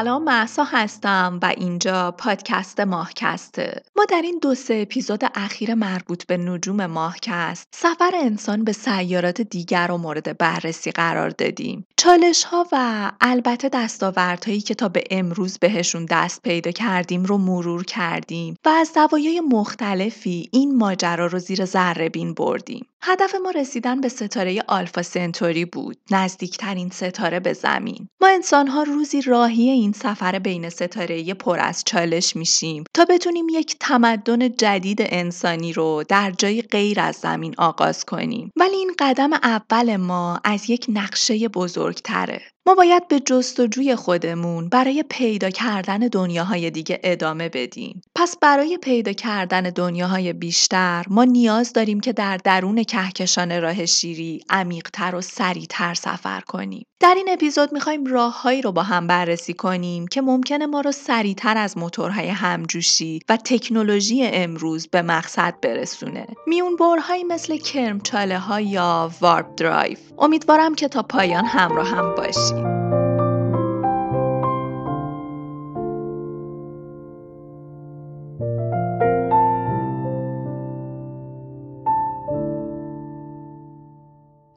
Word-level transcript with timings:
سلام 0.00 0.24
محسا 0.24 0.64
هستم 0.64 1.38
و 1.42 1.54
اینجا 1.56 2.10
پادکست 2.10 2.80
ماهکسته. 2.80 3.82
ما 3.96 4.04
در 4.04 4.22
این 4.22 4.38
دو 4.42 4.54
سه 4.54 4.74
اپیزود 4.74 5.24
اخیر 5.34 5.74
مربوط 5.74 6.26
به 6.26 6.36
نجوم 6.36 6.86
ماهکست 6.86 7.68
سفر 7.74 8.10
انسان 8.14 8.64
به 8.64 8.72
سیارات 8.72 9.40
دیگر 9.40 9.86
رو 9.86 9.96
مورد 9.96 10.38
بررسی 10.38 10.90
قرار 10.90 11.30
دادیم. 11.30 11.86
چالش 11.96 12.44
ها 12.44 12.66
و 12.72 13.12
البته 13.20 13.68
دستاوردهایی 13.68 14.60
که 14.60 14.74
تا 14.74 14.88
به 14.88 15.04
امروز 15.10 15.58
بهشون 15.58 16.06
دست 16.10 16.42
پیدا 16.42 16.70
کردیم 16.70 17.24
رو 17.24 17.38
مرور 17.38 17.84
کردیم 17.84 18.54
و 18.64 18.68
از 18.68 18.90
زوایای 18.94 19.40
مختلفی 19.40 20.48
این 20.52 20.76
ماجرا 20.76 21.26
رو 21.26 21.38
زیر 21.38 21.64
ذره 21.64 22.08
بین 22.08 22.34
بردیم. 22.34 22.86
هدف 23.02 23.34
ما 23.34 23.50
رسیدن 23.50 24.00
به 24.00 24.08
ستاره 24.08 24.62
آلفا 24.68 25.02
سنتوری 25.02 25.64
بود 25.64 25.96
نزدیکترین 26.10 26.90
ستاره 26.90 27.40
به 27.40 27.52
زمین. 27.52 28.08
ما 28.20 28.28
انسان 28.28 28.68
ها 28.68 28.82
روزی 28.82 29.22
راهی 29.22 29.70
این 29.70 29.92
سفر 29.92 30.38
بین 30.38 30.68
ستاره 30.68 31.34
پر 31.34 31.60
از 31.60 31.82
چالش 31.86 32.36
میشیم 32.36 32.84
تا 32.94 33.04
بتونیم 33.04 33.46
یک 33.48 33.76
تمدن 33.80 34.56
جدید 34.56 34.98
انسانی 35.00 35.72
رو 35.72 36.04
در 36.08 36.30
جای 36.30 36.62
غیر 36.62 37.00
از 37.00 37.16
زمین 37.16 37.54
آغاز 37.58 38.04
کنیم. 38.04 38.50
ولی 38.56 38.76
این 38.76 38.92
قدم 38.98 39.32
اول 39.32 39.96
ما 39.96 40.40
از 40.44 40.70
یک 40.70 40.86
نقشه 40.88 41.48
بزرگتره. 41.48 42.42
ما 42.66 42.74
باید 42.74 43.08
به 43.08 43.20
جستجوی 43.20 43.96
خودمون 43.96 44.68
برای 44.68 45.04
پیدا 45.08 45.50
کردن 45.50 45.98
دنیاهای 45.98 46.70
دیگه 46.70 47.00
ادامه 47.02 47.48
بدیم. 47.48 48.02
پس 48.14 48.36
برای 48.40 48.78
پیدا 48.82 49.12
کردن 49.12 49.62
دنیاهای 49.62 50.32
بیشتر 50.32 51.04
ما 51.08 51.24
نیاز 51.24 51.72
داریم 51.72 52.00
که 52.00 52.12
در 52.12 52.36
درون 52.36 52.84
کهکشان 52.84 53.62
راه 53.62 53.86
شیری 53.86 54.40
عمیقتر 54.50 55.14
و 55.14 55.20
سریعتر 55.20 55.94
سفر 55.94 56.40
کنیم. 56.40 56.86
در 57.00 57.14
این 57.16 57.28
اپیزود 57.30 57.72
می‌خوایم 57.72 58.06
راههایی 58.06 58.62
رو 58.62 58.72
با 58.72 58.82
هم 58.82 59.06
بررسی 59.06 59.54
کنیم 59.54 60.06
که 60.06 60.20
ممکنه 60.20 60.66
ما 60.66 60.80
رو 60.80 60.92
سریعتر 60.92 61.56
از 61.56 61.78
موتورهای 61.78 62.28
همجوشی 62.28 63.20
و 63.28 63.36
تکنولوژی 63.36 64.26
امروز 64.26 64.88
به 64.88 65.02
مقصد 65.02 65.54
برسونه. 65.62 66.26
میون 66.46 66.76
برهایی 66.76 67.24
مثل 67.24 67.56
کرمچاله 67.56 68.38
ها 68.38 68.60
یا 68.60 69.10
وارپ 69.20 69.54
درایو. 69.56 69.96
امیدوارم 70.18 70.74
که 70.74 70.88
تا 70.88 71.02
پایان 71.02 71.44
همراه 71.44 71.88
هم 71.88 72.14
باشید. 72.14 72.49
し。 72.50 72.99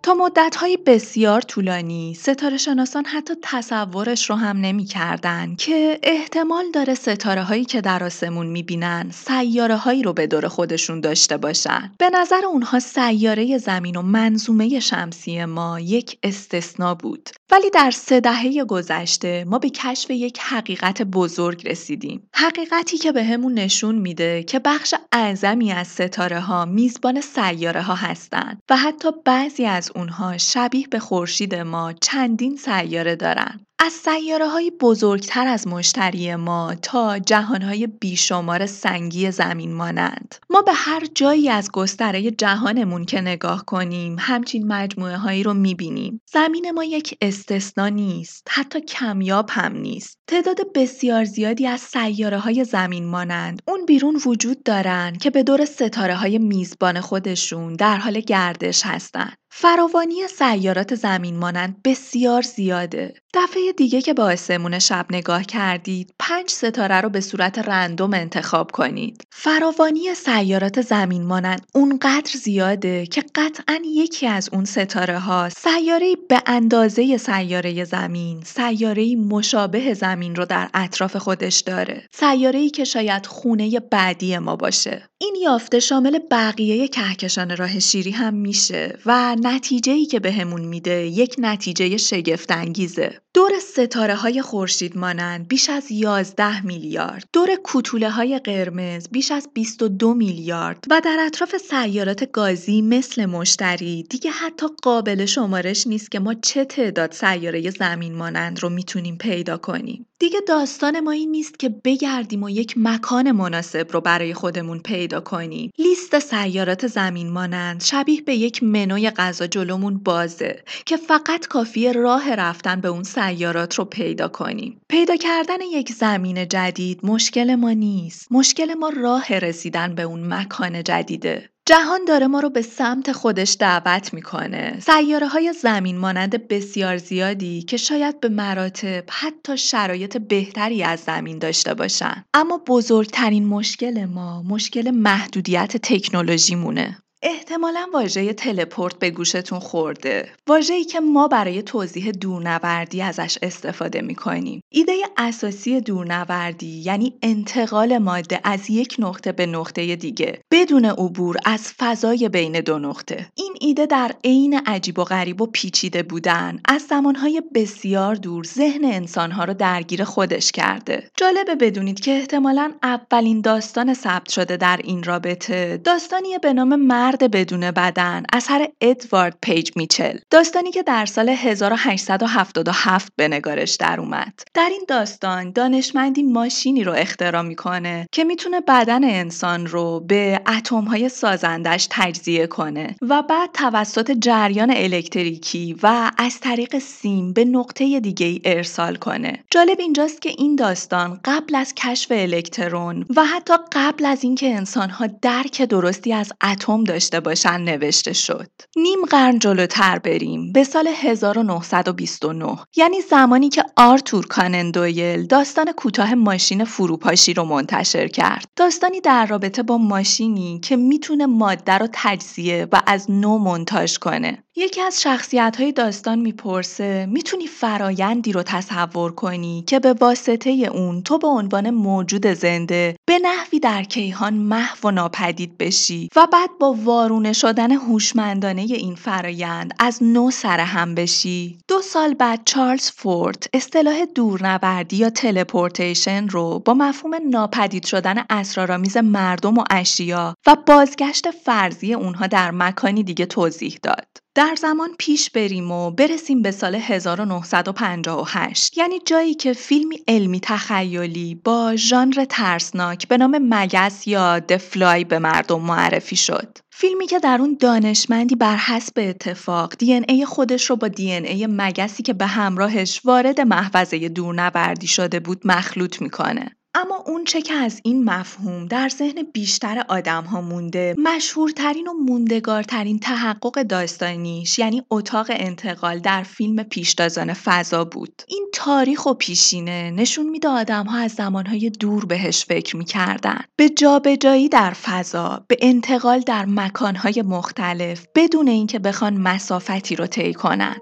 تا 0.04 0.14
مدتهای 0.14 0.78
بسیار 0.78 1.42
طولانی 1.42 2.14
ستاره 2.14 2.58
شناسان 2.58 3.06
حتی 3.06 3.34
تصورش 3.42 4.30
رو 4.30 4.36
هم 4.36 4.58
نمی 4.58 4.86
کردن 4.86 5.56
که 5.56 6.00
احتمال 6.04 6.72
داره 6.74 6.94
ستاره 6.94 7.44
هایی 7.44 7.66
که 7.66 7.82
در 7.82 8.04
آسمون 8.04 8.48
می 8.48 8.64
بینن 8.64 9.12
سیاره 9.12 9.76
هایی 9.76 10.04
رو 10.04 10.14
به 10.14 10.28
دور 10.28 10.48
خودشون 10.48 11.00
داشته 11.00 11.38
باشن. 11.38 11.92
به 11.98 12.10
نظر 12.10 12.46
اونها 12.46 12.80
سیاره 12.80 13.58
زمین 13.58 13.96
و 13.96 14.02
منظومه 14.02 14.80
شمسی 14.80 15.46
ما 15.46 15.80
یک 15.80 16.18
استثنا 16.24 16.96
بود. 16.96 17.30
ولی 17.52 17.70
در 17.70 17.92
سه 17.92 18.20
دهه 18.20 18.66
گذشته 18.66 19.46
ما 19.48 19.60
به 19.60 19.70
کشف 19.70 20.12
یک 20.12 20.40
حقیقت 20.40 21.02
بزرگ 21.02 21.70
رسیدیم. 21.70 22.30
حقیقتی 22.34 22.98
که 22.98 23.12
به 23.12 23.24
همون 23.24 23.54
نشون 23.54 23.96
میده 23.96 24.44
که 24.44 24.60
بخش 24.60 24.94
اعظمی 25.12 25.72
از 25.72 25.88
ستاره 25.88 26.40
ها 26.40 26.66
میزبان 26.66 27.22
سیاره 27.22 27.82
ها 27.82 27.96
هستند 27.96 28.62
و 28.70 28.78
حتی 28.78 29.10
بعضی 29.26 29.66
از 29.66 29.93
اونها 29.96 30.38
شبیه 30.38 30.88
به 30.88 31.00
خورشید 31.00 31.56
ما 31.56 31.94
چندین 31.94 32.56
سیاره 32.56 33.16
دارن. 33.16 33.60
از 33.86 33.94
سیاره 33.94 34.48
های 34.48 34.72
بزرگتر 34.72 35.48
از 35.48 35.68
مشتری 35.68 36.36
ما 36.36 36.76
تا 36.82 37.20
جهان 37.20 37.62
های 37.62 37.88
بیشمار 37.88 38.66
سنگی 38.66 39.32
زمین 39.32 39.74
مانند. 39.74 40.36
ما 40.50 40.62
به 40.62 40.74
هر 40.74 41.06
جایی 41.16 41.50
از 41.50 41.72
گستره 41.72 42.32
جهانمون 42.32 43.06
که 43.06 43.22
نگاه 43.22 43.66
کنیم 43.66 44.16
همچین 44.20 44.68
مجموعه 44.68 45.18
هایی 45.18 45.44
رو 45.44 45.54
می‌بینیم. 45.54 46.22
زمین 46.34 46.72
ما 46.72 46.84
یک 46.84 47.18
استثنا 47.22 47.88
نیست. 47.88 48.48
حتی 48.50 48.82
کمیاب 48.82 49.50
هم 49.52 49.76
نیست. 49.76 50.18
تعداد 50.28 50.58
بسیار 50.76 51.24
زیادی 51.24 51.68
از 51.68 51.82
سیاره 51.82 52.40
های 52.40 52.64
زمین 52.64 53.06
مانند 53.06 53.62
اون 53.68 53.86
بیرون 53.86 54.22
وجود 54.26 54.64
دارن 54.64 55.16
که 55.16 55.30
به 55.30 55.44
دور 55.44 55.66
ستاره 55.66 56.16
های 56.16 56.38
میزبان 56.38 57.02
خودشون 57.02 57.74
در 57.74 57.98
حال 57.98 58.20
گردش 58.20 58.82
هستند. 58.86 59.38
فراوانی 59.56 60.28
سیارات 60.28 60.96
زمین 60.96 61.38
مانند 61.38 61.82
بسیار 61.84 62.42
زیاده. 62.42 63.14
دفعه 63.34 63.74
دیگه 63.78 64.02
که 64.02 64.14
با 64.14 64.24
آسمون 64.24 64.80
شب 64.80 65.06
نگاه 65.10 65.44
کردید، 65.44 66.14
پنج 66.20 66.50
ستاره 66.50 67.02
رو 67.02 67.10
به 67.10 67.22
صورت 67.22 67.60
رندوم 67.60 68.14
انتخاب 68.14 68.72
کنید. 68.72 69.24
فراوانی 69.32 70.16
سیارات 70.16 70.82
زمین 70.82 71.24
مانند 71.24 71.66
اونقدر 71.76 72.32
زیاده 72.44 73.06
که 73.06 73.24
قطعا 73.36 73.80
یکی 73.86 74.28
از 74.28 74.50
اون 74.54 74.66
ستاره 74.66 75.20
ها 75.20 75.50
سیاره 75.50 76.16
به 76.30 76.42
اندازه 76.46 77.18
سیاره 77.18 77.84
زمین، 77.84 78.42
سیاره 78.46 79.16
مشابه 79.16 79.94
زمین 79.94 80.36
رو 80.36 80.46
در 80.46 80.70
اطراف 80.74 81.16
خودش 81.16 81.60
داره. 81.60 82.08
سیاره 82.12 82.70
که 82.70 82.84
شاید 82.84 83.26
خونه 83.26 83.80
بعدی 83.80 84.38
ما 84.38 84.56
باشه. 84.56 85.10
این 85.18 85.36
یافته 85.42 85.80
شامل 85.80 86.20
بقیه 86.32 86.88
کهکشان 86.88 87.58
راه 87.58 87.80
شیری 87.80 88.12
هم 88.12 88.34
میشه 88.34 89.00
و 89.06 89.36
نتیجه 89.44 89.94
ای 89.94 90.06
که 90.06 90.20
بهمون 90.20 90.62
به 90.62 90.68
میده 90.68 91.08
یک 91.08 91.36
نتیجه 91.40 91.98
شگفت 91.98 92.52
انگیزه. 92.52 93.23
دور 93.34 93.52
ستاره 93.60 94.16
های 94.16 94.42
خورشید 94.42 94.98
مانند 94.98 95.48
بیش 95.48 95.70
از 95.70 95.92
11 95.92 96.66
میلیارد، 96.66 97.28
دور 97.34 97.56
کوتوله 97.56 98.10
های 98.10 98.40
قرمز 98.40 99.08
بیش 99.12 99.32
از 99.32 99.50
22 99.54 100.14
میلیارد 100.14 100.84
و 100.90 101.02
در 101.06 101.18
اطراف 101.26 101.58
سیارات 101.58 102.32
گازی 102.32 102.82
مثل 102.82 103.26
مشتری 103.26 104.04
دیگه 104.04 104.32
حتی 104.32 104.66
قابل 104.82 105.26
شمارش 105.26 105.88
نیست 105.88 106.12
که 106.12 106.20
ما 106.20 106.34
چه 106.34 106.66
تعداد 106.66 107.12
سیاره 107.12 107.70
زمین 107.70 108.16
مانند 108.16 108.60
رو 108.60 108.70
می‌تونیم 108.70 109.18
پیدا 109.18 109.58
کنیم. 109.58 110.06
دیگه 110.20 110.40
داستان 110.48 111.00
ما 111.00 111.12
این 111.12 111.32
نیست 111.32 111.60
که 111.60 111.70
بگردیم 111.70 112.44
و 112.44 112.50
یک 112.50 112.74
مکان 112.78 113.32
مناسب 113.32 113.92
رو 113.92 114.02
برای 114.02 114.34
خودمون 114.34 114.80
پیدا 114.80 115.22
کنیم. 115.22 115.72
لیست 115.78 116.20
سیارات 116.20 116.88
زمین 116.88 117.30
مانند 117.30 117.82
شبیه 117.84 118.22
به 118.22 118.36
یک 118.36 118.64
منوی 118.64 119.10
غذا 119.10 119.48
جلومون 119.48 119.98
بازه 119.98 120.64
که 120.86 120.98
فقط 120.98 121.48
کافیه 121.48 121.92
راه 121.92 122.36
رفتن 122.36 122.82
به 122.82 122.88
اون 122.88 123.04
سیارات 123.28 123.76
رو 123.76 123.86
پیدا 123.86 124.28
کنیم. 124.28 124.82
پیدا 124.90 125.16
کردن 125.16 125.62
یک 125.62 125.92
زمین 125.92 126.48
جدید 126.48 127.00
مشکل 127.06 127.56
ما 127.56 127.72
نیست. 127.72 128.28
مشکل 128.32 128.74
ما 128.74 128.90
راه 128.90 129.40
رسیدن 129.40 129.96
به 129.96 130.02
اون 130.02 130.34
مکان 130.34 130.84
جدیده. 130.84 131.50
جهان 131.66 132.06
داره 132.08 132.28
ما 132.28 132.40
رو 132.40 132.50
به 132.50 132.62
سمت 132.62 133.12
خودش 133.12 133.58
دعوت 133.60 134.14
می‌کنه. 134.14 134.80
سیاره 134.80 135.28
های 135.28 135.54
زمین 135.54 135.98
مانند 135.98 136.48
بسیار 136.48 136.98
زیادی 136.98 137.62
که 137.62 137.78
شاید 137.78 138.20
به 138.20 138.30
مراتب 138.30 139.04
حتی 139.10 139.58
شرایط 139.58 140.18
بهتری 140.18 140.84
از 140.84 141.00
زمین 141.00 141.38
داشته 141.38 141.74
باشن. 141.74 142.26
اما 142.34 142.58
بزرگترین 142.68 143.46
مشکل 143.46 144.06
ما 144.06 144.44
مشکل 144.44 144.92
محدودیت 144.92 145.78
تکنولوژی 145.78 146.56
مونه. 146.56 147.03
احتمالا 147.26 147.88
واژه 147.94 148.34
تلپورت 148.34 149.00
به 149.00 149.10
گوشتون 149.10 149.60
خورده. 149.60 150.30
واژه‌ای 150.48 150.84
که 150.84 151.00
ما 151.00 151.28
برای 151.28 151.62
توضیح 151.62 152.12
دورنوردی 152.12 153.02
ازش 153.02 153.38
استفاده 153.42 154.02
می‌کنیم. 154.02 154.62
ایده 154.70 154.94
اساسی 155.18 155.82
دورنوردی 155.82 156.82
یعنی 156.86 157.14
انتقال 157.22 157.98
ماده 157.98 158.40
از 158.44 158.70
یک 158.70 158.96
نقطه 159.00 159.32
به 159.32 159.46
نقطه 159.46 159.96
دیگه 159.96 160.40
بدون 160.52 160.86
عبور 160.86 161.38
از 161.46 161.74
فضای 161.78 162.30
بین 162.30 162.60
دو 162.60 162.80
نقطه. 162.80 163.28
این 163.36 163.54
ایده 163.62 163.86
در 163.86 164.12
عین 164.24 164.62
عجیب 164.66 165.00
و 165.00 165.04
غریب 165.04 165.42
و 165.42 165.46
پیچیده 165.46 166.04
بودن 166.04 166.60
از 166.66 166.82
زمانهای 166.82 167.42
بسیار 167.56 168.16
دور 168.16 168.44
ذهن 168.44 168.86
انسانها 168.86 169.44
رو 169.44 169.54
درگیر 169.54 170.04
خودش 170.04 170.52
کرده. 170.52 171.12
جالبه 171.18 171.56
بدونید 171.56 172.00
که 172.00 172.12
احتمالا 172.12 172.72
اولین 172.84 173.42
داستان 173.42 173.94
ثبت 173.94 174.30
شده 174.30 174.58
در 174.58 174.80
این 174.84 175.04
رابطه 175.04 175.78
داستانی 175.78 176.38
به 176.42 176.54
نام 176.54 176.76
مرد 176.76 177.13
بدون 177.18 177.72
بدن. 177.72 178.24
اثر 178.34 178.68
ادوارد 178.82 179.38
پیج 179.42 179.72
میچل. 179.76 180.18
داستانی 180.30 180.72
که 180.72 180.84
در 180.84 181.06
سال 181.06 181.30
1877 181.30 183.14
به 183.16 183.28
نگارش 183.28 183.76
در 183.76 184.00
اومد. 184.00 184.34
در 184.54 184.70
این 184.72 184.86
داستان 184.88 185.52
دانشمندی 185.52 186.24
ماشینی 186.24 186.84
رو 186.84 186.94
اختراع 186.94 187.42
می‌کنه 187.42 188.08
که 188.12 188.24
می‌تونه 188.24 188.62
بدن 188.62 189.04
انسان 189.04 189.68
رو 189.68 190.00
به 190.00 190.42
اتمهای 190.58 191.10
سازندش 191.10 191.88
تجزیه 191.92 192.48
کنه 192.48 192.96
و 193.02 193.22
بعد 193.22 193.50
توسط 193.54 194.12
جریان 194.12 194.72
الکتریکی 194.72 195.76
و 195.84 196.12
از 196.18 196.40
طریق 196.40 196.80
سیم 196.80 197.34
به 197.34 197.46
نقطه 197.46 198.00
دیگه 198.00 198.26
ای 198.26 198.42
ارسال 198.46 198.96
کنه. 198.96 199.44
جالب 199.52 199.80
اینجاست 199.80 200.22
که 200.22 200.30
این 200.38 200.56
داستان 200.56 201.20
قبل 201.26 201.56
از 201.56 201.74
کشف 201.76 202.12
الکترون 202.12 203.06
و 203.16 203.26
حتی 203.26 203.54
قبل 203.72 204.06
از 204.06 204.24
اینکه 204.24 204.56
انسانها 204.56 205.08
درک 205.22 205.62
درستی 205.62 206.14
از 206.14 206.32
اتم 206.44 206.84
داشته 206.84 207.03
باشن 207.12 207.62
نوشته 207.62 208.14
شد. 208.14 208.50
نیم 208.76 209.06
قرن 209.10 209.40
جلوتر 209.40 210.00
بریم 210.00 210.54
به 210.54 210.64
سال 210.64 210.88
1929 210.88 212.58
یعنی 212.76 213.02
زمانی 213.02 213.50
که 213.50 213.64
آرتور 213.78 214.26
کانن 214.26 214.72
دویل 214.72 215.28
داستان 215.28 215.72
کوتاه 215.72 216.14
ماشین 216.14 216.64
فروپاشی 216.66 217.34
رو 217.34 217.44
منتشر 217.44 218.08
کرد. 218.08 218.46
داستانی 218.56 219.02
در 219.02 219.26
رابطه 219.26 219.64
با 219.64 219.78
ماشینی 219.78 220.60
که 220.60 220.76
می‌تونه 220.76 221.26
ماده 221.26 221.78
رو 221.78 221.88
تجزیه 221.94 222.68
و 222.72 222.82
از 222.88 223.12
نو 223.12 223.38
منتاج 223.38 224.00
کنه. 224.00 224.43
یکی 224.56 224.82
از 224.82 225.02
شخصیت 225.02 225.56
های 225.60 225.72
داستان 225.72 226.20
می‌پرسه 226.20 227.06
می‌تونی 227.06 227.48
فرایندی 227.48 228.32
رو 228.32 228.44
تصور 228.44 229.12
کنی 229.12 229.64
که 229.68 229.80
به 229.80 229.94
واسطه 229.94 230.50
اون 230.50 231.04
تو 231.04 231.18
به 231.18 231.28
عنوان 231.28 231.70
موجود 231.70 232.28
زنده 232.28 232.96
به 233.06 233.20
نحوی 233.20 233.60
در 233.60 233.84
کیهان 233.84 234.34
محو 234.34 234.88
و 234.88 234.92
ناپدید 234.92 235.58
بشی 235.58 236.10
و 236.16 236.28
بعد 236.34 236.50
با 236.60 236.74
وارونه 236.74 237.34
شدن 237.34 237.72
هوشمندانه 237.72 238.62
این 238.62 238.96
فرایند 238.96 239.74
از 239.80 240.04
نو 240.04 240.30
هم 240.46 240.96
بشی 240.96 241.58
دو 241.68 241.82
سال 241.82 242.14
بعد 242.14 242.42
چارلز 242.46 242.92
فورد 242.92 243.48
اصطلاح 243.54 244.06
دورنوردی 244.16 244.96
یا 244.98 245.10
تلپورتیشن 245.10 246.28
رو 246.28 246.60
با 246.60 246.74
مفهوم 246.74 247.16
ناپدید 247.30 247.86
شدن 247.86 248.26
اسرارآمیز 248.30 248.98
مردم 248.98 249.58
و 249.58 249.64
اشیا 249.70 250.36
و 250.48 250.56
بازگشت 250.68 251.32
فرضی 251.32 251.94
اونها 251.94 252.28
در 252.28 252.52
مکانی 252.52 253.04
دیگه 253.04 253.26
توضیح 253.26 253.80
داد. 253.84 254.23
در 254.36 254.56
زمان 254.56 254.90
پیش 255.00 255.30
بریم 255.30 255.72
و 255.72 255.92
برسیم 255.92 256.42
به 256.42 256.52
سال 256.52 256.76
1958 256.76 258.78
یعنی 258.78 259.00
جایی 259.06 259.34
که 259.34 259.54
فیلمی 259.54 260.04
علمی 260.08 260.40
تخیلی 260.40 261.36
با 261.36 261.76
ژانر 261.76 262.26
ترسناک 262.30 263.08
به 263.08 263.18
نام 263.18 263.38
مگس 263.42 264.08
یا 264.08 264.40
دفلای 264.40 265.04
به 265.04 265.20
مردم 265.20 265.62
معرفی 265.62 266.16
شد. 266.16 266.58
فیلمی 266.72 267.08
که 267.08 267.20
در 267.20 267.38
اون 267.42 267.58
دانشمندی 267.60 268.36
بر 268.36 268.56
حسب 268.56 268.94
اتفاق 268.98 269.76
دی 269.76 269.94
ای 269.94 270.26
خودش 270.26 270.70
رو 270.70 270.76
با 270.76 270.88
دی 270.88 271.12
ای 271.12 271.48
مگسی 271.50 272.04
که 272.04 272.14
به 272.14 272.26
همراهش 272.26 273.02
وارد 273.06 273.42
محفظه 273.42 274.10
دورنوردی 274.10 274.88
شده 274.88 275.20
بود 275.20 275.42
مخلوط 275.46 276.02
می‌کنه. 276.02 276.56
اما 276.76 277.04
اون 277.08 277.24
چه 277.24 277.42
که 277.42 277.54
از 277.54 277.82
این 277.84 278.04
مفهوم 278.04 278.66
در 278.66 278.90
ذهن 278.90 279.24
بیشتر 279.34 279.86
آدم 279.90 280.24
ها 280.24 280.42
مونده 280.42 280.96
مشهورترین 280.98 281.88
و 281.88 281.94
موندگارترین 281.94 283.00
تحقق 283.00 283.64
داستانیش 283.64 284.60
یعنی 284.60 284.84
اتاق 284.92 285.28
انتقال 285.30 286.00
در 286.00 286.24
فیلم 286.24 286.64
پیشتازان 286.64 287.34
فضا 287.34 287.86
بود. 287.86 288.22
این 288.28 288.48
تاریخ 288.54 289.06
و 289.06 289.14
پیشینه 289.14 289.92
نشون 289.92 290.30
میده 290.30 290.48
آدم 290.48 290.86
ها 290.86 290.98
از 290.98 291.12
زمانهای 291.12 291.70
دور 291.70 292.06
بهش 292.06 292.46
فکر 292.46 292.78
می‌کردن. 292.78 293.42
به 293.56 293.70
جابجایی 293.70 294.50
در 294.50 294.72
فضا 294.72 295.46
به 295.48 295.58
انتقال 295.62 296.20
در 296.20 296.46
مکانهای 296.46 297.24
مختلف 297.26 298.08
بدون 298.16 298.48
اینکه 298.48 298.80
بخوان 298.80 299.18
مسافتی 299.18 299.96
رو 299.96 300.08
طی 300.08 300.34
کنن. 300.34 300.76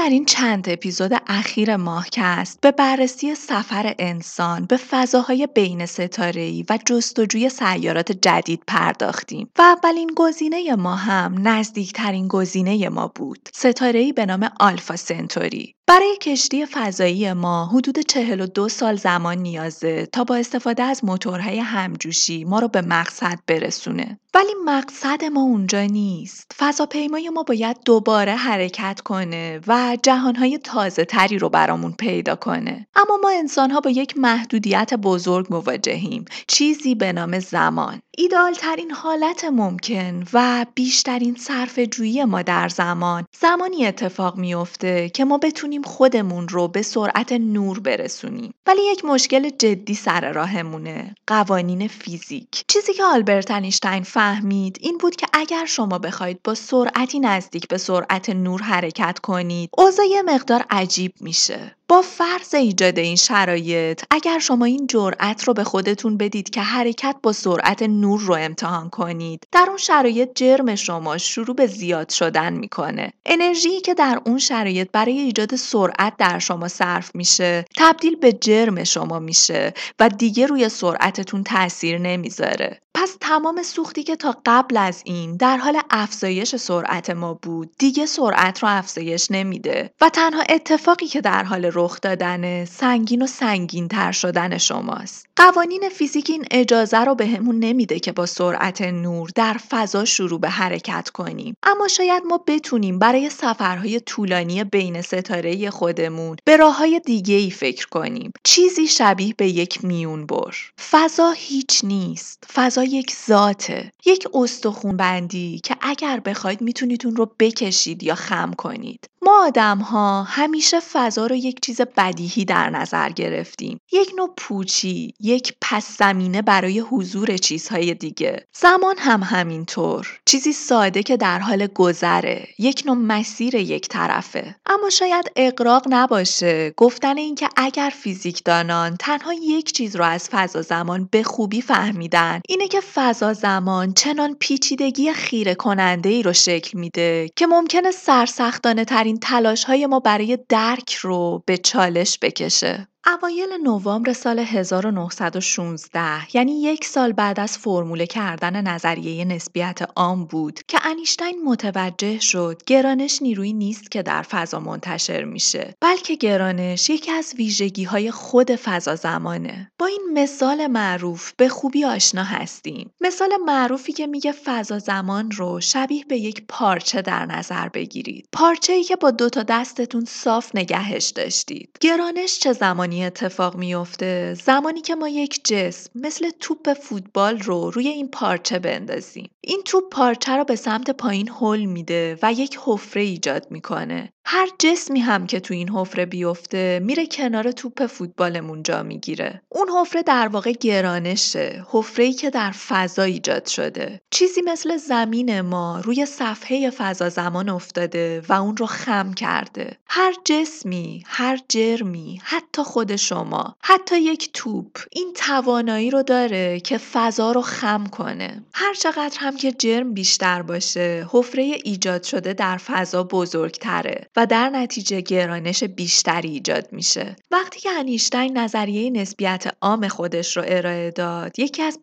در 0.00 0.10
این 0.10 0.24
چند 0.24 0.68
اپیزود 0.68 1.12
اخیر 1.26 1.76
ماهکست 1.76 2.60
به 2.60 2.70
بررسی 2.70 3.34
سفر 3.34 3.94
انسان 3.98 4.66
به 4.66 4.76
فضاهای 4.76 5.48
بین 5.54 5.86
ستاره‌ای 5.86 6.64
و 6.70 6.78
جستجوی 6.86 7.48
سیارات 7.48 8.12
جدید 8.12 8.62
پرداختیم. 8.66 9.50
و 9.58 9.62
اولین 9.62 10.10
گزینه 10.16 10.76
ما 10.76 10.96
هم 10.96 11.48
نزدیکترین 11.48 12.28
گزینه 12.28 12.88
ما 12.88 13.12
بود. 13.14 13.48
ستاره‌ای 13.54 14.12
به 14.12 14.26
نام 14.26 14.50
آلفا 14.60 14.96
سنتوری. 14.96 15.74
برای 15.90 16.16
کشتی 16.16 16.66
فضایی 16.66 17.32
ما 17.32 17.66
حدود 17.66 17.98
42 17.98 18.68
سال 18.68 18.96
زمان 18.96 19.38
نیازه 19.38 20.06
تا 20.06 20.24
با 20.24 20.36
استفاده 20.36 20.82
از 20.82 21.04
موتورهای 21.04 21.58
همجوشی 21.58 22.44
ما 22.44 22.58
رو 22.58 22.68
به 22.68 22.82
مقصد 22.82 23.38
برسونه. 23.46 24.18
ولی 24.34 24.54
مقصد 24.64 25.24
ما 25.24 25.40
اونجا 25.40 25.82
نیست. 25.82 26.52
فضاپیمای 26.58 27.28
ما 27.28 27.42
باید 27.42 27.76
دوباره 27.84 28.32
حرکت 28.34 29.00
کنه 29.00 29.60
و 29.66 29.98
جهانهای 30.02 30.58
تازه 30.58 31.04
تری 31.04 31.38
رو 31.38 31.48
برامون 31.48 31.92
پیدا 31.92 32.36
کنه. 32.36 32.86
اما 32.94 33.16
ما 33.22 33.30
انسانها 33.30 33.80
با 33.80 33.90
یک 33.90 34.18
محدودیت 34.18 34.94
بزرگ 34.94 35.46
مواجهیم. 35.50 36.24
چیزی 36.46 36.94
به 36.94 37.12
نام 37.12 37.38
زمان. 37.38 38.00
ایدال 38.18 38.54
ترین 38.54 38.90
حالت 38.90 39.44
ممکن 39.44 40.24
و 40.32 40.66
بیشترین 40.74 41.34
صرف 41.34 41.78
جویی 41.78 42.24
ما 42.24 42.42
در 42.42 42.68
زمان 42.68 43.24
زمانی 43.40 43.86
اتفاق 43.86 44.36
میافته 44.36 45.08
که 45.08 45.24
ما 45.24 45.38
بتونیم 45.38 45.79
خودمون 45.82 46.48
رو 46.48 46.68
به 46.68 46.82
سرعت 46.82 47.32
نور 47.32 47.80
برسونیم. 47.80 48.54
ولی 48.66 48.82
یک 48.82 49.04
مشکل 49.04 49.48
جدی 49.48 49.94
سر 49.94 50.32
راهمونه 50.32 51.14
قوانین 51.26 51.88
فیزیک. 51.88 52.64
چیزی 52.68 52.92
که 52.92 53.04
آلبرت 53.04 53.50
انیشتین 53.50 54.02
فهمید 54.02 54.78
این 54.80 54.98
بود 54.98 55.16
که 55.16 55.26
اگر 55.32 55.64
شما 55.66 55.98
بخواید 55.98 56.42
با 56.44 56.54
سرعتی 56.54 57.20
نزدیک 57.20 57.68
به 57.68 57.78
سرعت 57.78 58.30
نور 58.30 58.62
حرکت 58.62 59.18
کنید 59.18 59.70
اوضاع 59.78 60.06
یه 60.06 60.22
مقدار 60.22 60.64
عجیب 60.70 61.12
میشه. 61.20 61.76
با 61.90 62.02
فرض 62.02 62.54
ایجاد 62.54 62.98
این 62.98 63.16
شرایط 63.16 64.02
اگر 64.10 64.38
شما 64.38 64.64
این 64.64 64.86
جرأت 64.86 65.44
رو 65.44 65.54
به 65.54 65.64
خودتون 65.64 66.16
بدید 66.16 66.50
که 66.50 66.60
حرکت 66.60 67.16
با 67.22 67.32
سرعت 67.32 67.82
نور 67.82 68.20
رو 68.20 68.34
امتحان 68.34 68.90
کنید 68.90 69.46
در 69.52 69.66
اون 69.68 69.78
شرایط 69.78 70.28
جرم 70.34 70.74
شما 70.74 71.18
شروع 71.18 71.56
به 71.56 71.66
زیاد 71.66 72.08
شدن 72.08 72.52
می‌کنه. 72.52 73.12
انرژی 73.26 73.80
که 73.80 73.94
در 73.94 74.20
اون 74.26 74.38
شرایط 74.38 74.88
برای 74.92 75.18
ایجاد 75.18 75.56
سرعت 75.56 76.16
در 76.16 76.38
شما 76.38 76.68
صرف 76.68 77.10
میشه 77.14 77.64
تبدیل 77.76 78.16
به 78.16 78.32
جرم 78.32 78.84
شما 78.84 79.18
میشه 79.18 79.72
و 80.00 80.08
دیگه 80.08 80.46
روی 80.46 80.68
سرعتتون 80.68 81.44
تاثیر 81.44 81.98
نمی‌ذاره. 81.98 82.80
پس 82.94 83.16
تمام 83.20 83.62
سوختی 83.62 84.02
که 84.02 84.16
تا 84.16 84.36
قبل 84.46 84.76
از 84.76 85.02
این 85.04 85.36
در 85.36 85.56
حال 85.56 85.80
افزایش 85.90 86.56
سرعت 86.56 87.10
ما 87.10 87.34
بود 87.34 87.70
دیگه 87.78 88.06
سرعت 88.06 88.58
رو 88.58 88.68
افزایش 88.68 89.30
نمیده 89.30 89.90
و 90.00 90.08
تنها 90.08 90.42
اتفاقی 90.48 91.06
که 91.06 91.20
در 91.20 91.44
حال 91.44 91.70
رخ 91.74 92.00
دادن 92.00 92.64
سنگین 92.64 93.22
و 93.22 93.26
سنگین 93.26 93.88
تر 93.88 94.12
شدن 94.12 94.58
شماست. 94.58 95.26
قوانین 95.36 95.88
فیزیک 95.88 96.30
این 96.30 96.44
اجازه 96.50 96.98
رو 96.98 97.14
بهمون 97.14 97.60
به 97.60 97.66
نمیده 97.66 97.98
که 97.98 98.12
با 98.12 98.26
سرعت 98.26 98.82
نور 98.82 99.30
در 99.34 99.56
فضا 99.70 100.04
شروع 100.04 100.40
به 100.40 100.48
حرکت 100.48 101.10
کنیم. 101.10 101.54
اما 101.62 101.88
شاید 101.88 102.22
ما 102.28 102.44
بتونیم 102.46 102.98
برای 102.98 103.30
سفرهای 103.30 104.00
طولانی 104.00 104.64
بین 104.64 105.02
ستاره 105.02 105.70
خودمون 105.70 106.36
به 106.44 106.56
راه 106.56 106.78
های 106.78 107.00
دیگه 107.04 107.34
ای 107.34 107.50
فکر 107.50 107.86
کنیم. 107.88 108.32
چیزی 108.44 108.86
شبیه 108.86 109.34
به 109.36 109.48
یک 109.48 109.84
میون 109.84 110.26
بر. 110.26 110.54
فضا 110.90 111.30
هیچ 111.30 111.80
نیست. 111.84 112.44
فضا 112.54 112.79
یک 112.84 113.16
ذاته 113.26 113.92
یک 114.06 114.28
استخون 114.34 114.96
بندی 114.96 115.60
که 115.64 115.76
اگر 115.80 116.20
بخواید 116.20 116.60
می‌تونید 116.60 117.06
اون 117.06 117.16
رو 117.16 117.34
بکشید 117.38 118.02
یا 118.02 118.14
خم 118.14 118.52
کنید. 118.52 119.10
آدم 119.40 119.78
ها 119.78 120.22
همیشه 120.22 120.80
فضا 120.80 121.26
رو 121.26 121.36
یک 121.36 121.60
چیز 121.60 121.80
بدیهی 121.80 122.44
در 122.44 122.70
نظر 122.70 123.08
گرفتیم. 123.10 123.80
یک 123.92 124.12
نوع 124.16 124.30
پوچی 124.36 125.14
یک 125.20 125.54
پس 125.60 125.98
زمینه 125.98 126.42
برای 126.42 126.80
حضور 126.80 127.36
چیزهای 127.36 127.94
دیگه. 127.94 128.46
زمان 128.52 128.94
هم 128.98 129.22
همینطور. 129.22 130.20
چیزی 130.24 130.52
ساده 130.52 131.02
که 131.02 131.16
در 131.16 131.38
حال 131.38 131.66
گذره. 131.66 132.48
یک 132.58 132.82
نوع 132.86 132.96
مسیر 132.96 133.54
یک 133.54 133.88
طرفه. 133.88 134.56
اما 134.66 134.90
شاید 134.90 135.32
اقراق 135.36 135.86
نباشه. 135.90 136.74
گفتن 136.76 137.18
اینکه 137.18 137.48
اگر 137.56 137.92
فیزیکدانان 137.96 138.96
تنها 138.96 139.32
یک 139.34 139.72
چیز 139.72 139.96
رو 139.96 140.04
از 140.04 140.28
فضا 140.28 140.62
زمان 140.62 141.08
به 141.10 141.22
خوبی 141.22 141.62
فهمیدن 141.62 142.40
اینه 142.48 142.68
که 142.68 142.80
فضا 142.80 143.32
زمان 143.32 143.92
چنان 143.92 144.36
پیچیدگی 144.40 145.12
خیره 145.12 145.54
کننده 145.54 146.08
ای 146.08 146.22
رو 146.22 146.32
شکل 146.32 146.78
میده 146.78 147.30
که 147.36 147.46
ممکنه 147.46 147.90
سرسختانه 147.90 148.84
ترین 148.84 149.18
تلاش 149.30 149.64
های 149.64 149.86
ما 149.86 150.00
برای 150.00 150.38
درک 150.48 150.94
رو 150.94 151.42
به 151.46 151.58
چالش 151.58 152.18
بکشه. 152.22 152.89
اوایل 153.06 153.52
نوامبر 153.62 154.12
سال 154.12 154.38
1916 154.38 156.36
یعنی 156.36 156.62
یک 156.62 156.84
سال 156.84 157.12
بعد 157.12 157.40
از 157.40 157.58
فرموله 157.58 158.06
کردن 158.06 158.68
نظریه 158.68 159.24
نسبیت 159.24 159.78
عام 159.96 160.24
بود 160.24 160.60
که 160.68 160.78
انیشتین 160.84 161.42
متوجه 161.44 162.20
شد 162.20 162.62
گرانش 162.66 163.22
نیروی 163.22 163.52
نیست 163.52 163.90
که 163.90 164.02
در 164.02 164.22
فضا 164.22 164.60
منتشر 164.60 165.24
میشه 165.24 165.74
بلکه 165.80 166.14
گرانش 166.14 166.90
یکی 166.90 167.10
از 167.12 167.34
ویژگی 167.36 167.84
های 167.84 168.10
خود 168.10 168.54
فضا 168.54 168.96
زمانه. 168.96 169.70
با 169.78 169.86
این 169.86 170.02
مثال 170.14 170.66
معروف 170.66 171.32
به 171.36 171.48
خوبی 171.48 171.84
آشنا 171.84 172.24
هستیم. 172.24 172.90
مثال 173.00 173.30
معروفی 173.46 173.92
که 173.92 174.06
میگه 174.06 174.32
فضا 174.32 174.78
زمان 174.78 175.30
رو 175.30 175.60
شبیه 175.60 176.04
به 176.04 176.16
یک 176.16 176.44
پارچه 176.48 177.02
در 177.02 177.26
نظر 177.26 177.68
بگیرید. 177.68 178.28
پارچه 178.32 178.72
ای 178.72 178.84
که 178.84 178.96
با 178.96 179.10
دو 179.10 179.28
تا 179.28 179.42
دستتون 179.42 180.04
صاف 180.04 180.50
نگهش 180.54 181.08
داشتید. 181.08 181.76
گرانش 181.80 182.38
چه 182.38 182.52
زمانی 182.52 182.89
زمانی 182.90 183.04
اتفاق 183.04 183.56
میافته 183.56 184.34
زمانی 184.34 184.80
که 184.80 184.94
ما 184.94 185.08
یک 185.08 185.40
جسم 185.44 185.90
مثل 185.94 186.30
توپ 186.40 186.72
فوتبال 186.72 187.38
رو 187.38 187.70
روی 187.70 187.88
این 187.88 188.08
پارچه 188.08 188.58
بندازیم. 188.58 189.30
این 189.40 189.62
توپ 189.64 189.84
پارچه 189.90 190.36
رو 190.36 190.44
به 190.44 190.56
سمت 190.56 190.90
پایین 190.90 191.30
هل 191.40 191.64
میده 191.64 192.18
و 192.22 192.32
یک 192.32 192.58
حفره 192.64 193.02
ایجاد 193.02 193.46
می‌کنه. 193.50 194.12
هر 194.32 194.48
جسمی 194.58 195.00
هم 195.00 195.26
که 195.26 195.40
تو 195.40 195.54
این 195.54 195.68
حفره 195.68 196.06
بیفته 196.06 196.80
میره 196.82 197.06
کنار 197.06 197.52
توپ 197.52 197.86
فوتبالمون 197.86 198.62
جا 198.62 198.82
می‌گیره. 198.82 199.42
اون 199.48 199.68
حفره 199.68 200.02
در 200.02 200.28
واقع 200.28 200.52
گرانشه 200.52 201.64
ای 201.98 202.12
که 202.12 202.30
در 202.30 202.50
فضا 202.50 203.02
ایجاد 203.02 203.46
شده. 203.46 204.00
چیزی 204.10 204.40
مثل 204.46 204.76
زمین 204.76 205.40
ما 205.40 205.80
روی 205.84 206.06
صفحه 206.06 206.70
فضا 206.70 207.08
زمان 207.08 207.48
افتاده 207.48 208.22
و 208.28 208.32
اون 208.32 208.56
رو 208.56 208.66
خم 208.66 209.12
کرده. 209.12 209.76
هر 209.86 210.14
جسمی 210.24 211.02
هر 211.06 211.38
جرمی 211.48 212.20
حتی 212.22 212.62
خود 212.62 212.96
شما 212.96 213.56
حتی 213.62 214.00
یک 214.00 214.30
توپ 214.32 214.78
این 214.92 215.12
توانایی 215.14 215.90
رو 215.90 216.02
داره 216.02 216.60
که 216.60 216.78
فضا 216.78 217.32
رو 217.32 217.42
خم 217.42 217.86
کنه. 217.86 218.44
هر 218.54 218.74
چقدر 218.74 219.16
هم 219.18 219.36
که 219.36 219.52
جرم 219.52 219.94
بیشتر 219.94 220.42
باشه 220.42 221.06
حفره 221.10 221.42
ایجاد 221.64 222.02
شده 222.02 222.32
در 222.32 222.56
فضا 222.56 223.02
بزرگتره. 223.02 224.10
و 224.20 224.26
در 224.26 224.50
نتیجه 224.50 225.00
گرانش 225.00 225.64
بیشتری 225.64 226.28
ایجاد 226.28 226.72
میشه. 226.72 227.16
وقتی 227.30 227.60
که 227.60 227.70
انیشتین 227.70 228.38
نظریه 228.38 228.90
نسبیت 228.90 229.44
عام 229.62 229.88
خودش 229.88 230.36
رو 230.36 230.42
ارائه 230.46 230.90
داد 230.90 231.38
یکی 231.38 231.62
از 231.62 231.78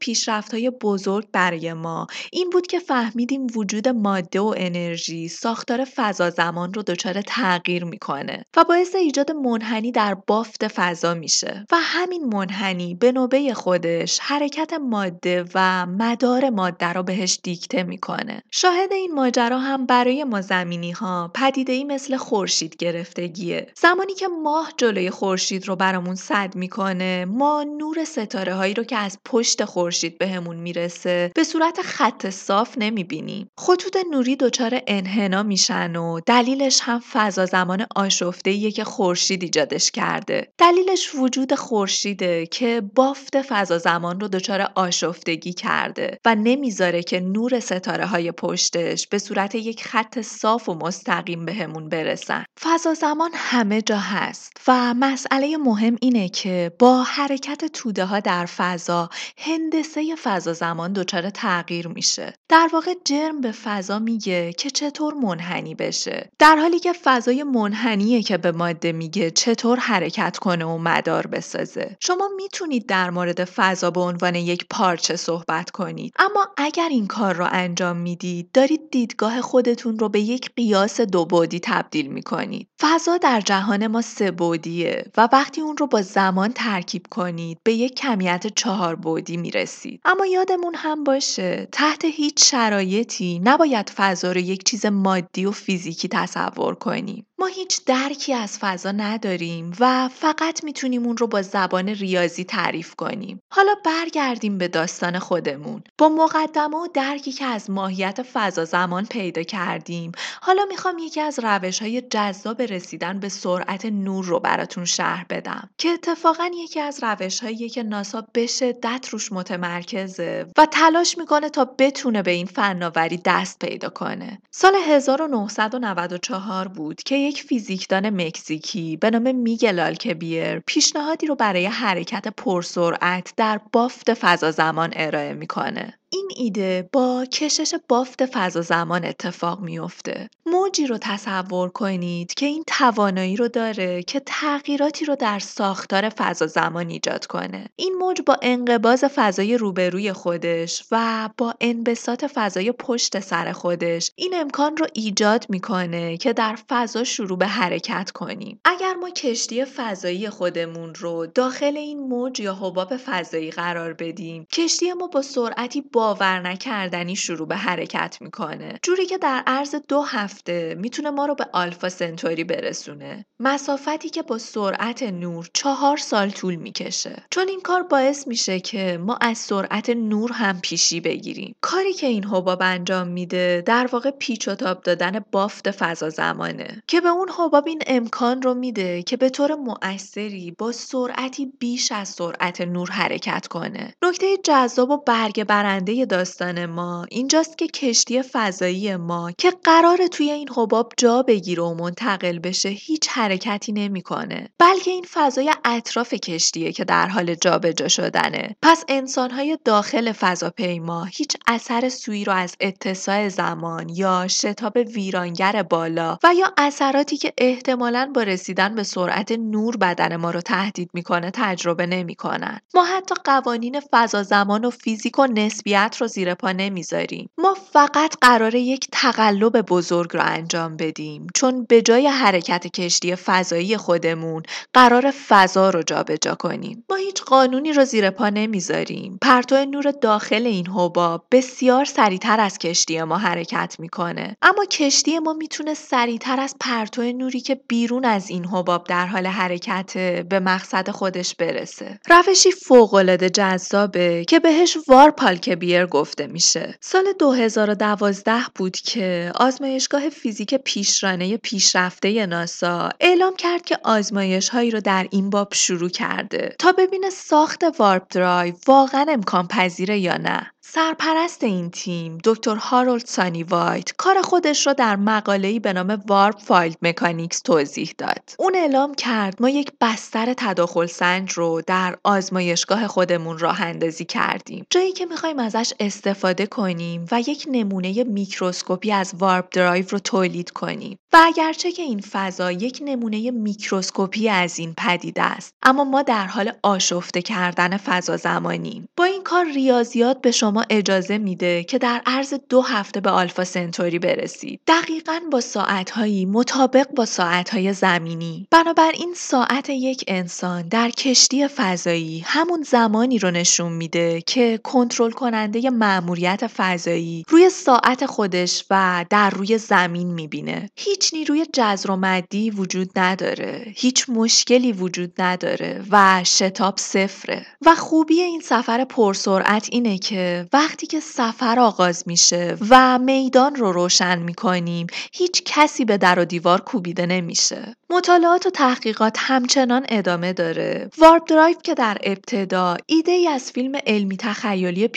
های 0.52 0.70
بزرگ 0.70 1.28
برای 1.32 1.74
ما 1.74 2.08
این 2.32 2.50
بود 2.50 2.68
که 2.68 2.80
فهمیدیم 2.80 3.48
وجود 3.56 3.88
ماده 3.88 4.40
و 4.40 4.54
انرژی 4.58 5.28
ساختار 5.28 5.86
فضا 5.96 6.30
زمان 6.30 6.74
رو 6.74 6.84
دچار 6.84 7.22
تغییر 7.22 7.84
می‌کنه 7.84 8.44
و 8.58 8.64
باعث 8.64 8.96
ایجاد 8.96 9.32
منحنی 9.32 9.92
در 9.92 10.14
بافت 10.28 10.68
فضا 10.68 11.14
میشه. 11.14 11.66
و 11.72 11.76
همین 11.80 12.26
منحنی 12.26 12.96
به 12.96 13.12
نوبه 13.12 13.54
خودش 13.54 14.20
حرکت 14.20 14.74
ماده 14.74 15.46
و 15.56 15.86
مدار 15.86 16.50
ماده 16.50 16.94
رو 16.94 17.04
بهش 17.04 17.40
دیکته 17.44 17.84
می‌کنه. 17.84 18.44
شاهد 18.52 18.94
این 18.94 19.14
ماجرا 19.14 19.60
هم 19.60 19.86
برای 19.86 20.24
ما 20.24 20.42
زمینی 20.42 20.92
ها 20.92 21.32
پدیده 21.36 21.74
ای 21.74 21.84
مثل 21.84 22.17
خورشید 22.18 22.76
گرفتگیه. 22.76 23.68
زمانی 23.82 24.14
که 24.14 24.28
ماه 24.28 24.74
جلوی 24.78 25.10
خورشید 25.10 25.68
رو 25.68 25.76
برامون 25.76 26.16
صد 26.16 26.56
می‌کنه 26.56 27.26
ما 27.26 27.64
نور 27.64 28.04
ستاره 28.04 28.54
هایی 28.54 28.74
رو 28.74 28.84
که 28.84 28.98
از 28.98 29.18
پشت 29.26 29.66
خورشید 29.66 30.18
بهمون 30.18 30.56
می‌رسه 30.56 31.32
به 31.36 31.44
صورت 31.44 31.82
خط 31.82 32.30
صاف 32.30 32.78
نمی‌بینیم 32.78 33.50
خطوط 33.58 33.98
نوری 34.12 34.36
دچار 34.36 34.82
انحنا 34.88 35.44
میشن 35.44 35.96
و 35.96 36.20
دلیلش 36.26 36.80
هم 36.82 37.00
فضا 37.14 37.46
زمان 37.46 37.86
آشفته 37.96 38.72
که 38.72 38.84
خورشید 38.84 39.44
ایجادش 39.44 39.92
کرده. 39.92 40.48
دلیلش 40.58 41.16
وجود 41.16 41.56
خورشیده 41.56 42.46
که 42.46 42.82
بافت 42.96 43.42
فضا 43.42 43.78
زمان 43.78 44.20
رو 44.20 44.28
دچار 44.28 44.72
آشفتگی 44.76 45.54
کرده 45.54 46.18
و 46.26 46.36
نمی‌ذاره 46.36 47.04
که 47.04 47.20
نور 47.20 47.60
ستاره 47.60 48.06
های 48.06 48.32
پشتش 48.32 49.08
به 49.08 49.18
صورت 49.18 49.56
یک 49.56 49.84
خط 49.84 50.22
صاف 50.22 50.70
و 50.70 50.74
مستقیم 50.74 51.46
بهمون 51.46 51.90
برسه. 51.90 52.07
برسن. 52.08 52.46
فضا 52.62 52.94
زمان 52.94 53.32
همه 53.34 53.82
جا 53.82 53.98
هست 53.98 54.54
و 54.68 54.94
مسئله 54.94 55.58
مهم 55.58 55.96
اینه 56.02 56.30
که 56.30 56.72
با 56.80 57.04
حرکت 57.04 57.66
توده 57.66 58.06
ها 58.06 58.20
در 58.20 58.46
فضا 58.46 59.10
هندسه 59.38 60.16
فضا 60.16 60.54
زمان 60.54 60.94
دچار 60.94 61.30
تغییر 61.30 61.88
میشه. 61.88 62.34
در 62.50 62.70
واقع 62.74 62.94
جرم 63.06 63.42
به 63.42 63.52
فضا 63.52 64.00
میگه 64.00 64.54
که 64.54 64.70
چطور 64.70 65.14
منحنی 65.14 65.76
بشه. 65.76 66.30
در 66.40 66.56
حالی 66.56 66.80
که 66.80 66.94
فضای 67.04 67.44
منحنیه 67.44 68.24
که 68.24 68.38
به 68.38 68.52
ماده 68.52 68.92
میگه 68.92 69.32
چطور 69.32 69.80
حرکت 69.80 70.38
کنه 70.38 70.66
و 70.66 70.78
مدار 70.78 71.28
بسازه. 71.28 71.98
شما 72.00 72.30
می‌تونید 72.36 72.86
در 72.86 73.10
مورد 73.10 73.44
فضا 73.44 73.92
به 73.92 74.02
عنوان 74.02 74.36
یک 74.36 74.66
پارچه 74.70 75.16
صحبت 75.16 75.72
کنید. 75.72 76.14
اما 76.20 76.48
اگر 76.58 76.88
این 76.90 77.08
کار 77.08 77.36
رو 77.36 77.48
انجام 77.52 77.98
می‌دید 77.98 78.52
دارید 78.52 78.82
دیدگاه 78.92 79.42
خودتون 79.42 80.00
رو 80.00 80.10
به 80.10 80.20
یک 80.20 80.50
قیاس 80.56 81.02
دو 81.02 81.26
بعدی 81.26 81.60
تبدیل 81.98 82.12
می‌کنید 82.12 82.68
فضا 82.82 83.18
در 83.18 83.42
جهان 83.42 83.88
ما 83.88 84.02
سه 84.02 84.32
بودیه 84.32 85.12
و 85.18 85.30
وقتی 85.32 85.62
اون 85.62 85.78
رو 85.78 85.88
با 85.88 86.02
زمان 86.02 86.54
ترکیب 86.54 87.06
کنید 87.12 87.58
به 87.64 87.74
یک 87.74 87.96
کمیت 87.96 88.48
چهار 88.56 88.96
بودی 88.96 89.38
می‌رسید 89.38 90.02
اما 90.06 90.26
یادمون 90.26 90.76
هم 90.76 91.04
باشه 91.04 91.68
تحت 91.72 92.06
هیچ 92.06 92.52
شرایطی 92.52 93.40
نباید 93.44 93.90
فضا 93.90 94.32
رو 94.32 94.38
یک 94.38 94.64
چیز 94.64 94.86
مادی 94.86 95.46
و 95.46 95.52
فیزیکی 95.52 96.08
تصور 96.08 96.76
کنیم 96.76 97.28
ما 97.40 97.46
هیچ 97.46 97.86
درکی 97.86 98.34
از 98.34 98.58
فضا 98.58 98.92
نداریم 98.92 99.72
و 99.80 100.10
فقط 100.14 100.64
می‌تونیم 100.64 101.06
اون 101.06 101.18
رو 101.18 101.28
با 101.28 101.42
زبان 101.42 101.90
ریاضی 101.90 102.44
تعریف 102.44 102.96
کنیم. 102.96 103.40
حالا 103.52 103.76
برگردیم 103.86 104.58
به 104.58 104.68
داستان 104.68 105.20
خودمون. 105.20 105.84
با 105.98 106.10
مقدمه 106.10 106.78
و 106.78 106.88
درکی 106.94 107.32
که 107.32 107.46
از 107.46 107.70
ماهیت 107.70 108.22
فضا 108.34 108.66
زمان 108.66 109.06
پیدا 109.06 109.44
کردیم، 109.44 110.12
حالا 110.42 110.66
می‌خوام 110.70 110.98
یکی 111.00 111.22
از 111.22 111.40
روش 111.44 111.82
های 111.88 112.02
جذاب 112.02 112.62
رسیدن 112.62 113.20
به 113.20 113.30
سرعت 113.30 113.86
نور 113.86 114.26
رو 114.26 114.40
براتون 114.40 114.86
شرح 114.86 115.26
بدم 115.30 115.70
که 115.78 115.90
اتفاقا 115.90 116.50
یکی 116.56 116.80
از 116.80 117.04
روش 117.04 117.40
هایی 117.40 117.70
که 117.70 117.84
ناسا 117.84 118.28
به 118.34 118.48
شدت 118.48 119.08
روش 119.12 119.32
متمرکزه 119.32 120.46
و 120.58 120.66
تلاش 120.66 121.18
می‌کنه 121.18 121.50
تا 121.50 121.66
بتونه 121.80 122.22
به 122.22 122.32
این 122.32 122.46
فناوری 122.46 123.22
دست 123.26 123.60
پیدا 123.60 123.90
کنه. 123.90 124.42
سال 124.52 124.76
1994 124.76 126.68
بود 126.68 127.04
که 127.04 127.16
یک 127.16 127.44
فیزیکدان 127.44 128.10
مکزیکی 128.22 128.98
به 128.98 129.10
نام 129.10 129.36
میگل 129.36 129.80
آلکبیر 129.80 130.60
پیشنهادی 130.60 131.28
رو 131.28 131.36
برای 131.36 131.66
حرکت 131.66 132.28
پرسرعت 132.28 133.34
در 133.38 133.60
بافت 133.74 134.14
فضا 134.14 134.52
زمان 134.52 134.94
ارائه 134.96 135.34
می‌کنه. 135.34 135.94
این 136.10 136.30
ایده 136.36 136.90
با 136.92 137.26
کشش 137.26 137.74
بافت 137.90 138.26
فضا 138.26 138.62
زمان 138.62 139.06
اتفاق 139.06 139.60
میافته. 139.60 140.30
موجی 140.46 140.88
رو 140.88 140.98
تصور 140.98 141.70
کنید 141.70 142.34
که 142.34 142.46
این 142.46 142.64
توانایی 142.68 143.36
رو 143.36 143.48
داره 143.48 144.04
که 144.04 144.22
تغییراتی 144.26 145.06
رو 145.06 145.16
در 145.16 145.40
ساختار 145.40 146.10
فضا 146.10 146.48
زمان 146.48 146.90
ایجاد 146.90 147.26
کنه. 147.26 147.66
این 147.76 147.94
موج 148.00 148.22
با 148.26 148.38
انقباز 148.42 149.04
فضای 149.04 149.58
روبروی 149.58 150.14
خودش 150.14 150.84
و 150.92 151.30
با 151.38 151.54
انبساط 151.62 152.26
فضای 152.34 152.72
پشت 152.72 153.20
سر 153.20 153.52
خودش 153.52 154.12
این 154.16 154.34
امکان 154.36 154.78
رو 154.78 154.88
ایجاد 154.94 155.46
می‌کنه 155.50 156.18
که 156.18 156.34
در 156.34 156.58
فضا 156.70 157.04
شروع 157.04 157.38
به 157.38 157.48
حرکت 157.48 158.12
کنیم. 158.12 158.60
اگر 158.66 158.94
ما 158.94 159.10
کشتی 159.10 159.66
فضایی 159.66 160.30
خودمون 160.30 160.96
رو 160.96 161.26
داخل 161.26 161.78
این 161.78 162.00
موج 162.00 162.40
یا 162.40 162.56
حباب 162.56 162.98
فضایی 162.98 163.52
قرار 163.52 163.94
بدیم، 163.94 164.48
کشتی 164.54 164.94
ما 164.94 165.08
با 165.08 165.22
سرعتی 165.22 165.82
باور 165.98 166.40
نکردنی 166.40 167.16
شروع 167.16 167.48
به 167.48 167.56
حرکت 167.56 168.18
می‌کنه. 168.22 168.80
جوری 168.84 169.06
که 169.06 169.18
در 169.18 169.44
عرض 169.48 169.76
دو 169.76 170.02
هفته 170.02 170.76
می‌تونه 170.80 171.10
ما 171.10 171.26
رو 171.26 171.36
به 171.36 171.48
آلفا 171.54 171.90
سنتوری 171.90 172.44
برسونه. 172.44 173.26
مسافتی 173.40 174.10
که 174.10 174.22
با 174.22 174.38
سرعت 174.38 175.04
نور 175.04 175.50
چهار 175.54 175.98
سال 175.98 176.30
طول 176.30 176.56
می‌کشه. 176.56 177.24
چون 177.32 177.48
این 177.48 177.62
کار 177.62 177.84
باعث 177.84 178.28
میشه 178.28 178.60
که 178.60 179.00
ما 179.02 179.18
از 179.22 179.38
سرعت 179.38 179.90
نور 179.90 180.32
هم 180.32 180.60
پیشی 180.62 181.00
بگیریم. 181.02 181.56
کاری 181.62 181.94
که 181.94 182.08
این 182.08 182.24
حباب 182.24 182.62
انجام 182.62 183.08
میده 183.08 183.64
در 183.66 183.90
واقع 183.92 184.12
پیچ 184.12 184.48
و 184.48 184.56
تاب 184.56 184.82
دادن 184.82 185.26
بافت 185.32 185.72
فضا 185.72 186.10
زمانه. 186.10 186.82
که 186.88 187.02
به 187.02 187.10
اون 187.10 187.30
حباب 187.38 187.68
این 187.68 187.82
امکان 187.88 188.42
رو 188.42 188.54
میده 188.54 189.04
که 189.04 189.18
به 189.18 189.30
طور 189.30 189.56
مؤثری 189.56 190.52
با 190.52 190.72
سرعتی 190.72 191.46
بیش 191.60 191.92
از 191.92 192.10
سرعت 192.10 192.62
نور 192.62 192.90
حرکت 192.92 193.48
کنه. 193.48 193.94
نکته 194.04 194.38
جذاب 194.44 194.90
و 194.90 194.98
برگ 194.98 195.44
برنده 195.44 195.87
کننده 195.88 196.06
داستان 196.06 196.66
ما 196.66 197.06
اینجاست 197.10 197.58
که 197.58 197.68
کشتی 197.68 198.22
فضایی 198.22 198.96
ما 198.96 199.32
که 199.32 199.52
قرار 199.64 200.08
توی 200.08 200.32
این 200.32 200.50
حباب 200.56 200.94
جا 200.98 201.24
بگیره 201.24 201.64
و 201.64 201.74
منتقل 201.74 202.40
بشه 202.40 202.70
هیچ 202.70 203.10
حرکتی 203.10 203.72
نمی‌کنه. 203.72 204.50
بلکه 204.60 204.92
این 204.92 205.06
فضای 205.14 205.54
اطراف 205.66 206.14
کشتیه 206.14 206.72
که 206.72 206.86
در 206.86 207.08
حال 207.08 207.36
جابجا 207.36 207.88
شدنه. 207.88 208.56
پس 208.62 208.84
انسانهای 208.88 209.58
داخل 209.66 210.12
فضاپیما 210.12 211.04
هیچ 211.04 211.38
اثر 211.48 211.90
سویی 211.90 212.26
رو 212.26 212.34
از 212.34 212.56
اتساع 212.62 213.30
زمان 213.30 213.90
یا 213.90 214.28
شتاب 214.28 214.78
ویرانگر 214.78 215.64
بالا 215.64 216.18
و 216.24 216.34
یا 216.34 216.54
اثراتی 216.58 217.18
که 217.18 217.34
احتمالا 217.38 218.12
با 218.16 218.24
رسیدن 218.24 218.76
به 218.76 218.84
سرعت 218.84 219.32
نور 219.32 219.78
بدن 219.78 220.16
ما 220.16 220.32
رو 220.32 220.42
تهدید 220.42 220.90
می‌کنه 220.94 221.32
تجربه 221.34 221.86
نمی‌کنن. 221.86 222.60
ما 222.74 222.84
حتی 222.84 223.16
قوانین 223.24 223.82
فضا 223.92 224.24
زمان 224.24 224.66
و 224.66 224.70
فیزیک 224.70 225.20
و 225.20 225.28
نسبیت 225.28 225.77
رو 225.78 226.08
زیر 226.08 226.34
پا 226.34 226.52
نمی‌ذاریم. 226.52 227.30
ما 227.38 227.58
فقط 227.74 228.16
قرار 228.22 228.56
یک 228.56 228.88
تقلب 228.92 229.62
بزرگ 229.62 230.14
رو 230.14 230.22
انجام 230.24 230.78
بدیم. 230.78 231.28
چون 231.36 231.66
به 231.70 231.82
جای 231.82 232.08
حرکت 232.08 232.68
کشتی 232.68 233.16
فضایی 233.16 233.78
خودمون 233.78 234.44
قرار 234.74 235.14
فضا 235.28 235.70
رو 235.70 235.84
جابجا 235.84 236.36
کنیم. 236.36 236.86
ما 236.90 236.96
هیچ 236.96 237.22
قانونی 237.22 237.74
رو 237.74 237.86
زیر 237.86 238.10
پا 238.10 238.30
نمی‌ذاریم. 238.30 239.18
پرتو 239.22 239.66
نور 239.66 239.92
داخل 239.92 240.46
این 240.46 240.68
حباب 240.68 241.26
بسیار 241.32 241.86
سریعتر 241.86 242.40
از 242.40 242.58
کشتی 242.58 243.04
ما 243.04 243.18
حرکت 243.18 243.76
می‌کنه. 243.80 244.38
اما 244.42 244.66
کشتی 244.66 245.20
ما 245.20 245.34
می‌تونه 245.34 245.74
سریعتر 245.74 246.40
از 246.40 246.56
پرتو 246.60 247.02
نوری 247.02 247.40
که 247.40 247.56
بیرون 247.68 248.06
از 248.06 248.30
این 248.30 248.46
حباب 248.46 248.88
در 248.88 249.06
حال 249.06 249.28
حرکت 249.28 249.98
به 250.30 250.40
مقصد 250.40 250.90
خودش 250.90 251.36
برسه. 251.36 252.00
روشی 252.10 252.52
فوقالعاده 252.52 253.30
جذابه 253.30 254.26
که 254.26 254.40
بهش 254.40 254.78
وارپ 254.88 255.14
درایو 255.14 255.50
گفته 255.92 256.28
میشه 256.28 256.76
سال 256.82 257.14
2012 257.20 258.34
بود 258.56 258.78
که 258.78 259.32
آزمایشگاه 259.36 260.10
فیزیک 260.10 260.56
پیشرانه 260.56 261.38
پیشرفته 261.38 262.26
ناسا 262.26 262.90
اعلام 263.00 263.36
کرد 263.36 263.62
که 263.62 263.78
آزمایش 263.84 264.50
هایی 264.50 264.72
رو 264.72 264.82
در 264.82 265.08
این 265.12 265.30
باب 265.30 265.54
شروع 265.54 265.90
کرده 265.90 266.56
تا 266.60 266.72
ببینه 266.72 267.10
ساخت 267.10 267.64
وارپ 267.80 268.04
درایو 268.10 268.54
واقعا 268.68 269.06
امکان 269.10 269.48
پذیره 269.48 270.00
یا 270.00 270.18
نه 270.18 270.52
سرپرست 270.70 271.44
این 271.44 271.70
تیم 271.70 272.18
دکتر 272.24 272.56
هارولد 272.56 273.06
سانی 273.06 273.44
وایت 273.44 273.92
کار 273.98 274.22
خودش 274.22 274.68
رو 274.68 274.74
در 274.74 274.96
مقاله‌ای 274.96 275.60
به 275.60 275.74
نام 275.74 276.04
Warp 276.08 276.40
Field 276.40 276.76
Mechanics 276.82 277.42
توضیح 277.42 277.94
داد. 277.98 278.30
اون 278.40 278.56
اعلام 278.56 278.96
کرد 278.96 279.42
ما 279.42 279.50
یک 279.50 279.72
بستر 279.82 280.34
تداخل 280.38 280.86
سنج 280.86 281.32
رو 281.32 281.62
در 281.68 281.98
آزمایشگاه 282.04 282.88
خودمون 282.88 283.38
راه 283.38 283.62
اندازی 283.62 284.06
کردیم. 284.06 284.66
جایی 284.70 284.92
که 284.92 285.06
می‌خوایم 285.06 285.40
ازش 285.58 285.74
استفاده 285.80 286.46
کنیم 286.46 287.06
و 287.12 287.20
یک 287.20 287.46
نمونه 287.52 288.04
میکروسکوپی 288.04 288.92
از 288.92 289.14
warp 289.20 289.48
drive 289.52 289.86
رو 289.90 290.00
تولید 290.00 290.50
کنیم. 290.50 290.98
و 291.14 291.18
اگرچه 291.26 291.72
که 291.72 291.82
این 291.82 292.00
فضا 292.00 292.52
یک 292.52 292.80
نمونه 292.86 293.32
میکروسکوپی 293.32 294.30
از 294.30 294.60
این 294.60 294.74
پدیده 294.78 295.24
است 295.24 295.54
اما 295.64 295.84
ما 295.84 296.02
در 296.02 296.26
حال 296.28 296.52
آشفته 296.64 297.22
کردن 297.22 297.78
فضا 297.78 298.18
زمانیم. 298.18 298.90
با 298.98 299.04
این 299.04 299.24
کار 299.24 299.46
ریاضیات 299.46 300.22
به 300.22 300.32
شما 300.32 300.64
اجازه 300.70 301.18
میده 301.18 301.64
که 301.64 301.78
در 301.78 302.02
عرض 302.06 302.34
دو 302.50 302.62
هفته 302.62 303.02
به 303.02 303.10
آلفا 303.10 303.44
سنتوری 303.44 304.00
برسید. 304.00 304.62
دقیقا 304.68 305.20
با 305.32 305.42
ساعتهایی 305.42 306.26
مطابق 306.26 306.88
با 306.96 307.06
ساعتهای 307.06 307.74
زمینی. 307.74 308.48
بنابراین 308.52 309.14
ساعت 309.16 309.70
یک 309.70 310.04
انسان 310.08 310.68
در 310.68 310.90
کشتی 310.90 311.48
فضایی 311.48 312.24
همون 312.26 312.64
زمانی 312.64 313.20
رو 313.20 313.32
نشون 313.32 313.72
میده 313.72 314.22
که 314.22 314.60
کنترل 314.64 315.12
کننده 315.12 315.47
مأموریت 315.56 316.48
فضایی 316.48 317.26
روی 317.30 317.50
ساعت 317.50 318.06
خودش 318.06 318.66
و 318.70 319.06
در 319.10 319.30
روی 319.30 319.58
زمین 319.58 320.14
می‌بینه. 320.14 320.70
هیچ 320.76 321.14
نیروی 321.14 321.46
جذر 321.54 321.92
و 321.92 321.96
مدی 321.96 322.50
وجود 322.50 323.00
نداره. 323.00 323.74
هیچ 323.76 324.06
مشکلی 324.10 324.72
وجود 324.72 325.22
نداره 325.22 325.84
و 325.92 326.22
شتاب 326.24 326.78
صفره. 326.78 327.46
و 327.66 327.76
خوبی 327.76 328.22
این 328.22 328.42
سفر 328.42 328.86
پرسرعت 328.86 329.68
اینه 329.72 329.98
که 329.98 330.48
وقتی 330.54 330.88
که 330.88 331.00
سفر 331.00 331.60
آغاز 331.60 332.04
میشه 332.06 332.58
و 332.70 333.00
میدان 333.00 333.56
رو 333.56 333.72
روشن 333.72 334.20
می‌کنیم 334.20 334.88
هیچ 335.14 335.42
کسی 335.46 335.86
به 335.86 335.98
در 335.98 336.20
و 336.20 336.26
دیوار 336.26 336.62
کوبیده 336.62 337.06
نمیشه. 337.06 337.76
مطالعات 337.90 338.46
و 338.46 338.50
تحقیقات 338.50 339.18
همچنان 339.20 339.86
ادامه 339.90 340.34
داره. 340.34 340.90
وارپ 340.98 341.30
درایو 341.30 341.56
که 341.64 341.74
در 341.74 341.98
ابتدا 342.04 342.78
ایده 342.86 343.12
ای 343.12 343.28
از 343.28 343.52
فیلم 343.52 343.72
علمی 343.88 344.18
تخیلی 344.18 344.88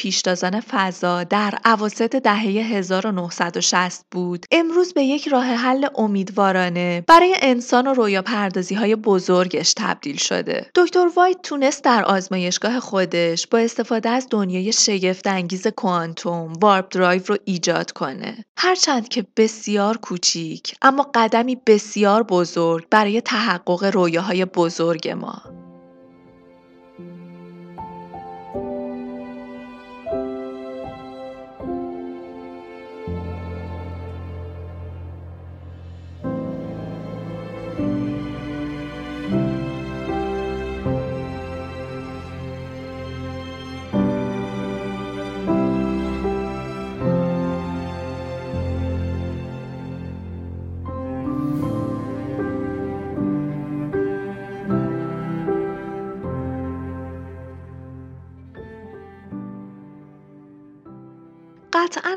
پیشتازان 0.40 0.61
فضا 0.61 1.24
در 1.24 1.55
اواسط 1.64 2.16
دهه 2.16 2.42
1960 2.42 4.07
بود. 4.11 4.46
امروز 4.50 4.94
به 4.94 5.03
یک 5.03 5.29
راه 5.29 5.44
حل 5.44 5.87
امیدوارانه 5.94 7.05
برای 7.07 7.35
انسان 7.42 7.87
و 7.87 7.94
رویا 7.94 8.22
پردازی 8.22 8.74
های 8.74 8.96
بزرگش 8.96 9.74
تبدیل 9.76 10.16
شده. 10.16 10.70
دکتر 10.74 11.09
وایت 11.16 11.42
تونست 11.42 11.85
در 11.85 12.05
آزمایشگاه 12.05 12.81
خودش 12.81 13.46
با 13.46 13.59
استفاده 13.59 14.09
از 14.09 14.26
دنیای 14.31 14.72
شگفت 14.72 15.26
انگیز 15.26 15.66
کوانتوم 15.66 16.53
warp 16.53 16.88
drive 16.94 17.23
رو 17.26 17.37
ایجاد 17.44 17.90
کنه. 17.90 18.44
هرچند 18.59 19.09
که 19.09 19.26
بسیار 19.37 19.96
کوچیک 19.96 20.74
اما 20.83 21.11
قدمی 21.14 21.57
بسیار 21.66 22.22
بزرگ 22.22 22.87
برای 22.90 23.20
تحقق 23.20 23.85
رویاهای 23.85 24.44
بزرگ 24.44 25.09
ما. 25.09 25.60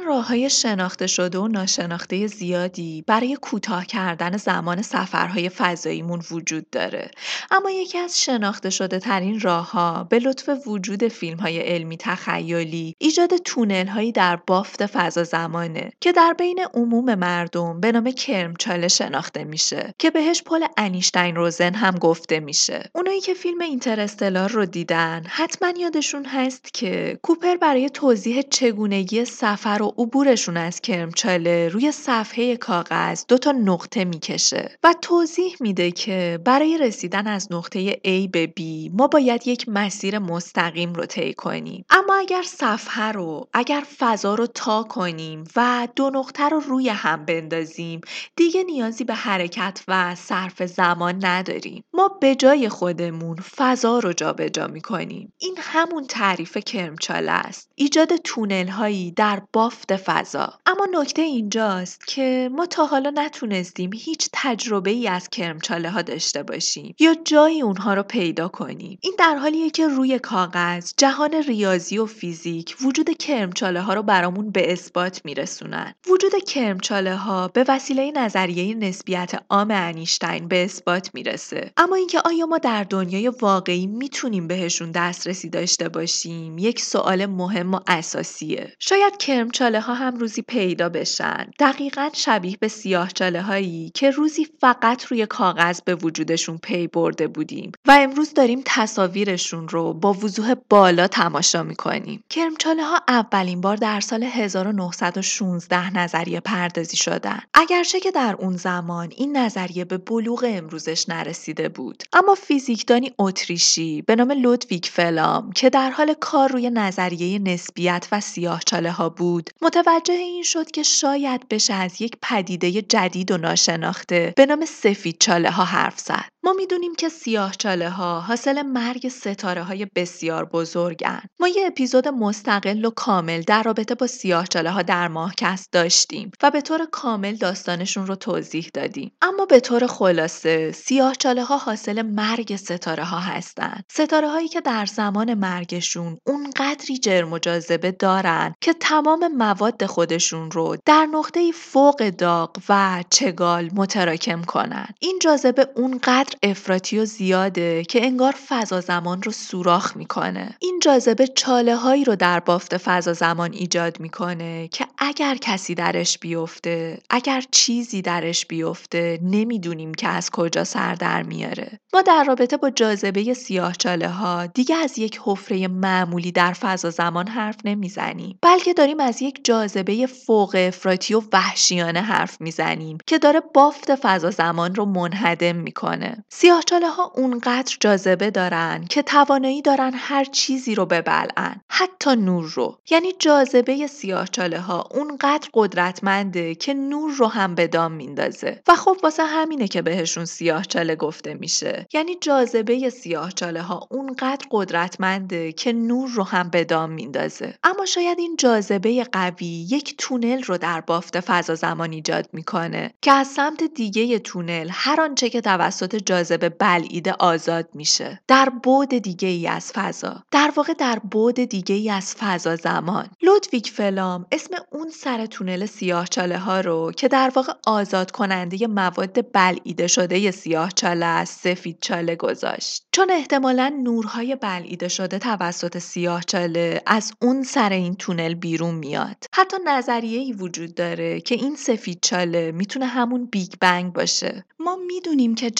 راه 0.02 0.28
های 0.28 0.50
شناخته 0.50 1.08
شده 1.08 1.38
و 1.38 1.48
ناشناخته 1.48 2.28
زیادی 2.28 3.04
برای 3.08 3.38
کوتاه 3.42 3.86
کردن 3.86 4.38
زمان 4.38 4.82
سفرهای 4.82 5.50
فضاییمون 5.50 6.22
وجود 6.32 6.70
داره. 6.70 7.12
اما 7.52 7.72
یکی 7.72 7.98
از 7.98 8.22
شناخته 8.22 8.70
شده 8.70 9.00
ترین 9.00 9.40
راه 9.40 9.72
ها 9.72 10.04
به 10.04 10.20
لطف 10.20 10.68
وجود 10.68 11.08
فیلم 11.08 11.40
های 11.40 11.60
علمی 11.60 11.98
تخیلی 11.98 12.96
ایجاد 13.00 13.38
تونل 13.38 13.88
هایی 13.88 14.12
در 14.12 14.36
بافت 14.36 14.86
فضا 14.86 15.24
زمانه 15.24 15.92
که 16.02 16.12
در 16.12 16.36
بین 16.38 16.60
عموم 16.74 17.16
مردم 17.16 17.80
به 17.80 17.92
نام 17.92 18.12
کرمچاله 18.12 18.88
شناخته 18.88 19.44
میشه 19.44 19.94
که 20.00 20.12
بهش 20.12 20.44
پل 20.44 20.66
انیشتین 20.78 21.36
روزن 21.36 21.74
هم 21.74 21.96
گفته 21.96 22.40
میشه. 22.40 22.90
اونایی 22.96 23.22
که 23.22 23.34
فیلم 23.34 23.62
اینترستلار 23.62 24.50
رو 24.50 24.66
دیدن 24.66 25.24
حتما 25.28 25.74
یادشون 25.80 26.26
هست 26.26 26.74
که 26.74 27.20
کوپر 27.24 27.56
برای 27.56 27.90
توضیح 27.90 28.42
چگونگی 28.42 29.26
سفر 29.26 29.83
و 29.84 29.94
عبورشون 29.98 30.58
از 30.58 30.82
کرمچاله 30.82 31.70
روی 31.70 31.92
صفحه 31.92 32.58
کاغذ 32.58 33.26
دو 33.28 33.38
تا 33.38 33.52
نقطه 33.52 34.06
می‌کشه 34.06 34.78
و 34.84 34.94
توضیح 35.02 35.56
میده 35.60 35.92
که 35.92 36.40
برای 36.46 36.78
رسیدن 36.78 37.28
از 37.28 37.48
نقطه 37.52 37.92
A 37.94 38.30
به 38.32 38.54
B 38.60 38.62
ما 38.94 39.08
باید 39.08 39.48
یک 39.48 39.70
مسیر 39.70 40.20
مستقیم 40.20 40.94
رو 40.94 41.06
طی 41.06 41.34
کنیم. 41.34 41.86
اما 41.90 42.16
اگر 42.16 42.44
صفحه 42.44 43.12
رو 43.12 43.48
اگر 43.54 43.84
فضا 43.98 44.36
رو 44.36 44.48
تا 44.48 44.84
کنیم 44.84 45.44
و 45.56 45.88
دو 45.96 46.10
نقطه 46.14 46.50
رو 46.50 46.60
روی 46.60 46.90
هم 46.90 47.26
بندازیم 47.26 48.02
دیگه 48.36 48.64
نیازی 48.64 49.04
به 49.04 49.14
حرکت 49.14 49.84
و 49.88 50.16
صرف 50.16 50.64
زمان 50.64 51.26
نداریم. 51.26 51.84
ما 51.94 52.08
به 52.22 52.36
جای 52.36 52.70
خودمون 52.70 53.36
فضا 53.36 54.00
رو 54.00 54.14
جابجا 54.14 54.68
می‌کنیم. 54.68 55.34
این 55.38 55.56
همون 55.60 56.06
تعریف 56.08 56.58
کرمچاله 56.58 57.32
است. 57.32 57.70
ایجاد 57.76 58.16
تونل 58.16 58.68
هایی 58.68 59.12
در 59.12 59.42
بافت 59.74 59.96
فضا. 59.96 60.54
اما 60.66 60.88
نکته 60.94 61.22
اینجاست 61.22 62.08
که 62.08 62.50
ما 62.52 62.66
تا 62.66 62.86
حالا 62.86 63.12
نتونستیم 63.16 63.92
هیچ 63.94 64.30
تجربه 64.34 64.92
ای 64.92 65.08
از 65.08 65.30
کرمچاله 65.30 65.90
ها 65.90 66.02
داشته 66.02 66.44
باشیم 66.44 66.96
یا 67.00 67.16
جایی 67.26 67.62
اونها 67.62 67.94
رو 67.94 68.04
پیدا 68.04 68.48
کنیم. 68.48 68.98
این 69.02 69.14
در 69.20 69.36
حالیه 69.36 69.70
که 69.70 69.88
روی 69.88 70.20
کاغذ 70.20 70.92
جهان 70.98 71.34
ریاضی 71.34 71.98
و 71.98 72.06
فیزیک 72.06 72.76
وجود 72.82 73.18
کرمچاله 73.18 73.82
ها 73.82 73.94
رو 73.94 74.04
برامون 74.04 74.52
به 74.52 74.74
اثبات 74.74 75.22
میرسونن. 75.26 75.94
وجود 76.08 76.44
کرمچاله 76.44 77.16
ها 77.16 77.48
به 77.48 77.66
وسیله 77.68 78.12
نظریه 78.16 78.76
نسبیت 78.76 79.32
عام 79.50 79.72
انیشتین 79.72 80.48
به 80.48 80.64
اثبات 80.64 81.10
می‌رسه. 81.14 81.72
اما 81.78 81.96
اینکه 81.96 82.20
آیا 82.26 82.46
ما 82.46 82.58
در 82.58 82.84
دنیای 82.84 83.28
واقعی 83.28 83.88
می‌تونیم 83.88 84.48
بهشون 84.48 84.92
دسترسی 84.92 85.50
داشته 85.50 85.90
باشیم 85.90 86.58
یک 86.58 86.82
سوال 86.82 87.26
مهم 87.26 87.74
و 87.74 87.80
اساسیه. 87.88 88.74
شاید 88.80 89.18
کرمچاله 89.18 89.63
ها 89.64 89.94
هم 89.94 90.18
روزی 90.18 90.42
پیدا 90.42 90.90
بشن. 90.90 91.48
دقیقا 91.60 92.10
شبیه 92.14 92.58
به 92.60 92.68
سیاهچاله 92.68 93.42
هایی 93.42 93.92
که 93.94 94.12
روزی 94.12 94.48
فقط 94.62 95.06
روی 95.06 95.26
کاغذ 95.26 95.82
به 95.82 95.96
وجودشون 95.96 96.58
پی 96.58 96.88
برده 96.88 97.28
بودیم 97.28 97.72
و 97.86 97.92
امروز 97.92 98.34
داریم 98.34 98.62
تصاویرشون 98.66 99.68
رو 99.68 99.94
با 99.94 100.14
وضوح 100.14 100.54
بالا 100.70 101.08
تماشا 101.08 101.64
می‌کنیم. 101.64 102.24
کرمچاله 102.30 102.84
ها 102.84 103.02
اولین 103.08 103.62
بار 103.62 103.76
در 103.76 104.00
سال 104.00 104.24
1916 104.24 105.98
نظریه 105.98 106.40
پردازی 106.40 106.98
شدن. 106.98 107.40
اگرچه 107.54 108.00
که 108.00 108.12
در 108.12 108.36
اون 108.40 108.58
زمان 108.58 109.12
این 109.18 109.38
نظریه 109.38 109.86
به 109.86 109.98
بلوغ 109.98 110.46
امروزش 110.48 111.10
نرسیده 111.10 111.70
بود. 111.70 112.04
اما 112.14 112.36
فیزیکدانی 112.36 113.12
اتریشی 113.20 114.02
به 114.02 114.16
نام 114.16 114.32
لودویگ 114.32 114.84
فلام 114.84 115.52
که 115.52 115.70
در 115.70 115.90
حال 115.90 116.14
کار 116.20 116.52
روی 116.52 116.70
نظریه 116.70 117.40
نسبیت 117.40 118.08
و 118.12 118.22
سیاهچاله 118.22 118.92
ها 118.92 119.10
بود 119.10 119.50
متوجه 119.62 120.14
این 120.14 120.44
شد 120.44 120.72
که 120.72 120.84
شاید 120.84 121.48
بشه 121.50 121.74
از 121.74 122.02
یک 122.02 122.18
پدیده 122.22 122.82
جدید 122.82 123.32
و 123.32 123.38
ناشناخته. 123.38 124.34
به 124.38 124.46
نام 124.46 124.66
سفیدچاله 124.66 125.52
ها 125.52 125.64
حرف 125.64 126.00
زد. 126.00 126.33
ما 126.46 126.54
می‌دونیم 126.54 126.96
که 126.96 127.10
سیاهچاله 127.10 127.90
ها 127.90 128.20
حاصل 128.20 128.62
مرگ 128.62 129.08
ستاره 129.10 129.64
های 129.64 129.88
بسیار 129.96 130.46
بزرگن 130.46 131.22
ما 131.40 131.48
یه 131.48 131.68
اپیزود 131.68 132.08
مستقل 132.08 132.86
و 132.86 132.90
کامل 132.90 133.42
در 133.42 133.64
رابطه 133.64 133.96
با 133.96 134.08
سیاهچاله 134.08 134.72
ها 134.72 134.82
در 134.82 135.08
ماهکست 135.08 135.72
داشتیم 135.72 136.32
و 136.44 136.52
به 136.52 136.62
طور 136.62 136.88
کامل 136.92 137.36
داستانشون 137.36 138.08
رو 138.08 138.16
توضیح 138.16 138.70
دادیم. 138.74 139.12
اما 139.22 139.46
به 139.46 139.60
طور 139.60 139.88
خلاصه 139.88 140.72
سیاهچاله 140.72 141.44
ها 141.44 141.58
حاصل 141.58 142.02
مرگ 142.02 142.56
ستاره 142.56 143.04
ها 143.04 143.20
هستند 143.20 143.84
ستاره 143.92 144.28
هایی 144.30 144.48
که 144.48 144.62
در 144.62 144.86
زمان 144.86 145.34
مرگشون 145.34 146.18
اونقدری 146.28 146.98
جرم 146.98 147.34
و 147.34 147.40
جاذبه 147.40 147.92
دارن 147.92 148.54
که 148.62 148.74
تمام 148.74 149.28
مواد 149.28 149.86
خودشون 149.86 150.52
رو 150.52 150.78
در 150.86 151.06
نقطه 151.06 151.52
فوق 151.52 152.10
داغ 152.10 152.58
و 152.70 153.04
چگال 153.10 153.70
متراکم 153.76 154.42
کنن. 154.42 154.88
این 155.00 155.20
جاذبه 155.22 155.68
اونقدر 155.76 156.33
افراطی 156.44 157.00
و 157.00 157.06
زیاده 157.06 157.84
که 157.84 158.06
انگار 158.06 158.36
فضا 158.48 158.82
زمان 158.82 159.24
رو 159.24 159.32
سوراخ 159.32 159.98
می‌کنه. 159.98 160.56
این 160.60 160.80
جاذبه 160.84 161.28
چاله 161.28 161.76
هایی 161.76 162.04
رو 162.04 162.16
در 162.16 162.40
بافت 162.40 162.78
فضا 162.78 163.14
زمان 163.14 163.54
ایجاد 163.54 164.00
می‌کنه 164.00 164.68
که 164.68 164.86
اگر 164.98 165.36
کسی 165.36 165.76
درش 165.76 166.18
بیفته 166.20 167.00
اگر 167.10 167.44
چیزی 167.52 168.02
درش 168.02 168.46
بیفته 168.46 169.20
نمی‌دونیم 169.24 169.94
که 169.94 170.08
از 170.08 170.30
کجا 170.30 170.64
سر 170.64 170.96
در 170.96 171.24
میاره. 171.24 171.80
ما 171.94 172.02
در 172.02 172.24
رابطه 172.28 172.58
با 172.58 172.70
جاذبه 172.70 173.34
سیاه 173.34 173.74
چاله 173.74 174.10
ها 174.10 174.46
دیگه 174.46 174.76
از 174.76 175.00
یک 175.00 175.20
حفره 175.24 175.68
معمولی 175.68 176.32
در 176.32 176.54
فضا 176.54 176.90
زمان 176.90 177.28
حرف 177.28 177.56
نمی‌زنیم. 177.66 178.40
بلکه 178.42 178.74
داریم 178.74 179.00
از 179.00 179.22
یک 179.22 179.46
جاذبه 179.46 180.08
فوق 180.08 180.56
افراطی 180.60 181.14
و 181.14 181.22
وحشیانه 181.34 182.02
حرف 182.02 182.42
می‌زنیم 182.42 182.98
که 183.08 183.20
داره 183.20 183.42
بافت 183.54 183.96
فضا 183.96 184.32
زمان 184.32 184.76
رو 184.76 184.86
منهدم 184.86 185.56
می‌کنه. 185.56 186.23
سیاهچاله 186.30 186.90
ها 186.90 187.12
اونقدر 187.16 187.78
جاذبه 187.80 188.32
دارن 188.32 188.86
که 188.90 189.02
توانایی 189.02 189.62
دارن 189.62 189.92
هر 189.96 190.24
چیزی 190.24 190.76
رو 190.76 190.86
ببلعن 190.86 191.62
حتی 191.70 192.16
نور 192.16 192.52
رو. 192.56 192.80
یعنی 192.90 193.14
جاذبه 193.20 193.88
سیاهچاله 193.88 194.60
ها 194.60 194.88
اونقدر 194.92 195.50
قدرتمنده 195.54 196.56
که 196.56 196.74
نور 196.74 197.12
رو 197.12 197.28
هم 197.28 197.56
به 197.56 197.68
دام 197.68 197.92
میندازه. 197.92 198.62
و 198.68 198.76
خب 198.76 198.98
واسه 199.04 199.24
همینه 199.24 199.68
که 199.68 199.82
بهشون 199.82 200.26
سیاهچاله 200.26 200.96
گفته 200.96 201.34
میشه. 201.34 201.88
یعنی 201.94 202.16
جاذبه 202.22 202.90
سیاهچاله 202.90 203.62
ها 203.62 203.88
اونقدر 203.92 204.46
قدرتمنده 204.52 205.52
که 205.52 205.74
نور 205.74 206.10
رو 206.10 206.24
هم 206.24 206.50
به 206.50 206.64
دام 206.64 206.92
میندازه. 206.92 207.56
اما 207.64 207.86
شاید 207.86 208.20
این 208.20 208.36
جاذبه 208.36 209.04
قوی 209.04 209.68
یک 209.70 209.96
تونل 209.98 210.44
رو 210.44 210.58
در 210.58 210.82
بافت 210.82 211.20
فضا 211.20 211.56
زمان 211.56 211.92
ایجاد 211.92 212.30
می‌کنه 212.34 212.94
که 213.02 213.12
از 213.12 213.28
سمت 213.28 213.64
دیگه 213.64 214.20
تونل 214.20 214.70
هر 214.72 215.02
آنچه 215.02 215.30
که 215.30 215.42
توسط 215.42 215.96
جاذبه 216.14 216.50
بلعیده 216.50 217.14
آزاد 217.20 217.70
میشه. 217.74 218.22
در 218.28 218.50
بعد 218.50 218.98
دیگه 218.98 219.28
ای 219.28 219.48
از 219.48 219.72
فضا. 219.72 220.24
در 220.32 220.52
واقع 220.56 220.74
در 220.74 221.00
بعد 221.00 221.46
دیگه 221.46 221.76
ای 221.76 221.90
از 221.90 222.16
فضا 222.20 222.56
زمان. 222.56 223.10
لودویگ 223.22 223.66
فلام 223.66 224.26
اسم 224.32 224.56
اون 224.72 224.90
سر 224.90 225.26
تونل 225.26 225.66
سیاهچاله 225.66 226.38
ها 226.38 226.60
رو 226.60 226.92
که 226.92 227.08
در 227.08 227.32
واقع 227.36 227.54
آزاد 227.68 228.12
کننده 228.12 228.68
مواد 228.68 229.32
بلعیده 229.32 229.88
شده 229.88 230.32
سیاهچاله 230.32 231.06
است 231.06 231.40
سفید 231.44 231.78
چاله 231.82 232.16
گذاشت. 232.16 232.88
چون 232.92 233.12
احتمالا 233.12 233.74
نورهای 233.84 234.36
بلعیده 234.36 234.88
شده 234.88 235.20
توسط 235.20 235.78
سیاهچاله 235.78 236.82
از 236.86 237.14
اون 237.22 237.44
سر 237.44 237.70
این 237.70 237.96
تونل 237.96 238.34
بیرون 238.34 238.76
میاد. 238.76 239.26
حتی 239.34 239.58
نظریه 239.66 240.20
ای 240.20 240.34
وجود 240.34 240.76
داره 240.76 241.22
که 241.22 241.36
این 241.36 241.56
سفید 241.56 242.00
چاله 242.02 242.52
می‌تونه 242.52 242.86
همون 242.86 243.26
Big 243.26 243.54
Bang 243.62 243.94
باشه. 243.94 244.46
ما 244.60 244.78
می‌دونیم 244.88 245.36
که 245.36 245.52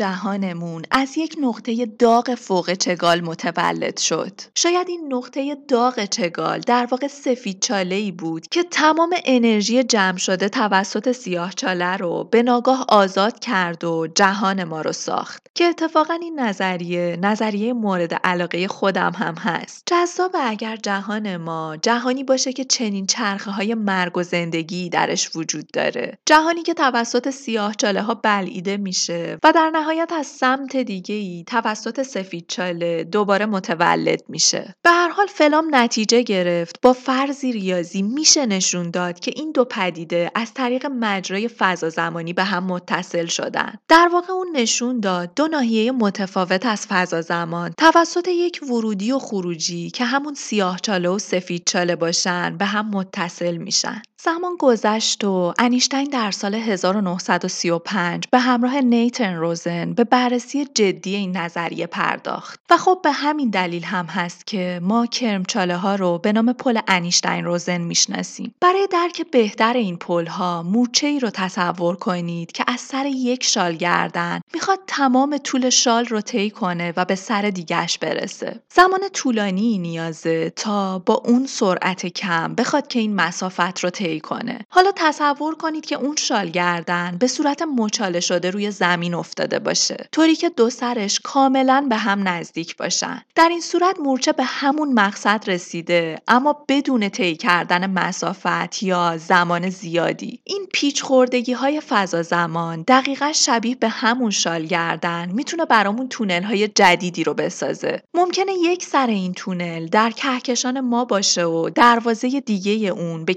جهانمون 0.44 0.84
از 0.92 1.18
یک 1.18 1.36
نقطه 1.42 1.86
داغ 1.86 2.36
فوق 2.36 2.74
چگال 2.74 3.22
متولد 3.22 4.00
شد. 4.00 4.42
شاید 4.56 4.90
این 4.90 5.14
نقطه 5.14 5.58
داغ 5.68 6.06
چگال 6.06 6.60
در 6.60 6.88
واقع 6.92 7.08
سفید 7.08 7.62
چاله 7.62 7.96
ای 7.96 8.12
بود 8.12 8.48
که 8.48 8.64
تمام 8.64 9.14
انرژی 9.26 9.84
جمع 9.84 10.18
شده 10.18 10.50
توسط 10.50 11.12
سیاه 11.12 11.54
چاله 11.54 11.98
رو 11.98 12.24
به 12.24 12.44
ناگاه 12.44 12.86
آزاد 12.90 13.40
کرد 13.40 13.84
و 13.84 14.08
جهان 14.16 14.64
ما 14.64 14.82
رو 14.82 14.92
ساخت. 14.92 15.48
که 15.56 15.66
اتفاقا 15.66 16.14
این 16.22 16.40
نظریه 16.40 17.18
نظریه 17.22 17.74
مورد 17.74 18.14
علاقه 18.14 18.68
خودم 18.68 19.12
هم 19.16 19.36
هست. 19.36 19.84
جذاب 19.86 20.36
اگر 20.40 20.76
جهان 20.76 21.38
ما 21.38 21.78
جهانی 21.82 22.24
باشه 22.24 22.54
که 22.54 22.64
چنین 22.64 23.06
چرخه 23.06 23.52
های 23.52 23.74
مرگ 23.74 24.18
و 24.18 24.24
زندگی 24.24 24.90
درش 24.90 25.36
وجود 25.36 25.68
داره. 25.74 26.18
جهانی 26.26 26.64
که 26.64 26.74
توسط 26.74 27.30
سیاه 27.30 27.76
چاله 27.76 28.02
ها 28.02 28.14
بلعیده 28.14 28.78
میشه 28.78 29.38
و 29.44 29.52
در 29.52 29.70
نهایت 29.74 30.12
از 30.24 30.30
سمت 30.30 30.78
دیگه 30.78 31.16
ای 31.16 31.44
توسط 31.48 32.02
سفید 32.02 32.46
چاله 32.48 33.04
دوباره 33.04 33.46
متولد 33.46 34.22
میشه. 34.30 34.76
به 34.84 34.90
هر 34.90 35.10
حال 35.10 35.28
فلام 35.28 35.76
نتیجه 35.76 36.22
گرفت. 36.22 36.82
با 36.82 36.94
فرضی 36.94 37.52
ریاضی 37.52 38.02
میشه 38.02 38.46
نشون 38.46 38.92
داد 38.92 39.20
که 39.20 39.32
این 39.36 39.52
دو 39.52 39.66
پدیده 39.66 40.32
از 40.36 40.54
طریق 40.54 40.86
مجرای 40.86 41.48
فضا 41.48 41.90
زمانی 41.90 42.34
به 42.34 42.44
هم 42.44 42.64
متصل 42.64 43.26
شدن. 43.26 43.74
در 43.88 44.10
واقع 44.14 44.34
اون 44.34 44.48
نشون 44.56 45.00
داد 45.00 45.34
دو 45.36 45.48
ناحیه 45.48 45.92
متفاوت 45.92 46.66
از 46.66 46.88
فضا 46.88 47.22
زمان 47.22 47.74
توسط 47.78 48.28
یک 48.28 48.60
ورودی 48.70 49.12
و 49.12 49.20
خروجی 49.20 49.90
که 49.90 50.06
همون 50.06 50.34
سیاه 50.34 50.80
چاله 50.80 51.10
و 51.10 51.20
سفید 51.20 51.64
چاله 51.66 51.96
باشن 51.96 52.58
به 52.58 52.66
هم 52.66 52.90
متصل 52.90 53.58
میشن. 53.58 54.02
زمان 54.26 54.56
گذشت 54.60 55.24
و 55.24 55.54
انیشتین 55.60 56.04
در 56.04 56.32
سال 56.32 56.56
1935 56.56 58.24
به 58.32 58.40
همراه 58.40 58.82
نیتن 58.82 59.36
روزن 59.36 59.94
به 59.94 60.04
بررسی 60.04 60.66
جدی 60.66 61.16
این 61.16 61.38
نظریه 61.38 61.88
پرداخت. 61.88 62.60
و 62.70 62.78
خب 62.78 63.00
به 63.04 63.12
همین 63.12 63.50
دلیل 63.50 63.84
هم 63.84 64.06
هست 64.06 64.48
که 64.48 64.80
ما 64.84 65.06
کرمچاله 65.06 65.76
ها 65.76 65.96
رو 65.96 66.18
به 66.18 66.34
نام 66.34 66.54
پل 66.54 66.80
انیشتین 66.88 67.46
روزن 67.46 67.82
می‌شناسیم. 67.82 68.56
برای 68.62 68.88
درک 68.92 69.32
بهتر 69.32 69.74
این 69.74 69.98
پل 69.98 70.26
ها 70.26 70.64
مورچه 70.64 71.08
ای 71.08 71.20
رو 71.20 71.30
تصور 71.30 71.96
کنید 71.96 72.52
که 72.52 72.64
از 72.68 72.80
سر 72.80 73.06
یک 73.06 73.44
شال 73.44 73.76
گردن 73.76 74.42
می‌خواد 74.54 74.80
تمام 74.88 75.38
طول 75.38 75.70
شال 75.70 76.06
رو 76.06 76.22
طی 76.22 76.50
کنه 76.50 76.94
و 76.98 77.06
به 77.06 77.16
سر 77.16 77.42
دیگهش 77.42 77.98
برسه. 77.98 78.60
زمان 78.76 79.00
طولانی 79.14 79.78
نیازه 79.78 80.50
تا 80.50 81.00
با 81.00 81.14
اون 81.14 81.46
سرعت 81.46 82.06
کم 82.06 82.56
بخواد 82.56 82.88
که 82.88 83.00
این 83.00 83.16
مسافت 83.16 83.80
رو 83.80 83.90
طی 83.90 84.13
طی 84.14 84.20
کنه. 84.20 84.60
حالا 84.70 84.92
تصور 84.96 85.56
کنید 85.56 85.86
که 85.86 85.96
اون 85.96 86.16
شال 86.16 86.50
گردن 86.50 87.18
به 87.20 87.28
صورت 87.28 87.62
مچاله 87.62 88.20
شده 88.20 88.52
روی 88.52 88.72
زمین 88.72 89.14
افتاده 89.14 89.60
باشه. 89.60 90.08
طوری 90.12 90.36
که 90.36 90.50
دو 90.50 90.70
سرش 90.70 91.20
کاملا 91.20 91.86
به 91.90 91.96
هم 91.96 92.28
نزدیک 92.28 92.78
باشن. 92.78 93.22
در 93.36 93.50
این 93.50 93.62
صورت 93.62 94.00
مورچه 94.00 94.32
به 94.32 94.44
همون 94.44 94.94
مقصد 94.94 95.44
رسیده 95.48 96.20
اما 96.28 96.66
بدون 96.68 97.10
طی 97.10 97.36
کردن 97.36 97.90
مسافت 97.90 98.84
یا 98.84 99.18
زمان 99.18 99.70
زیادی. 99.70 100.40
این 100.44 100.68
پیچ 100.74 101.04
خوردگی 101.04 101.54
های 101.54 101.82
فضا 101.82 102.22
زمان 102.22 102.84
دقیقا 102.88 103.32
شبیه 103.34 103.76
به 103.76 103.90
همون 103.90 104.32
شال 104.32 104.66
گردن 104.66 105.32
می‌تونه 105.32 105.66
برامون 105.66 106.08
تونل 106.10 106.44
های 106.44 106.68
جدیدی 106.68 107.24
رو 107.24 107.34
بسازه. 107.34 108.02
ممکنه 108.14 108.54
یک 108.54 108.84
سر 108.84 109.08
این 109.08 109.34
تونل 109.34 109.88
در 109.88 110.12
کهکشان 110.12 110.80
ما 110.80 111.06
باشه 111.06 111.46
و 111.46 111.70
دروازه 111.70 112.40
دیگه 112.40 112.72
اون 112.72 113.26
به 113.26 113.34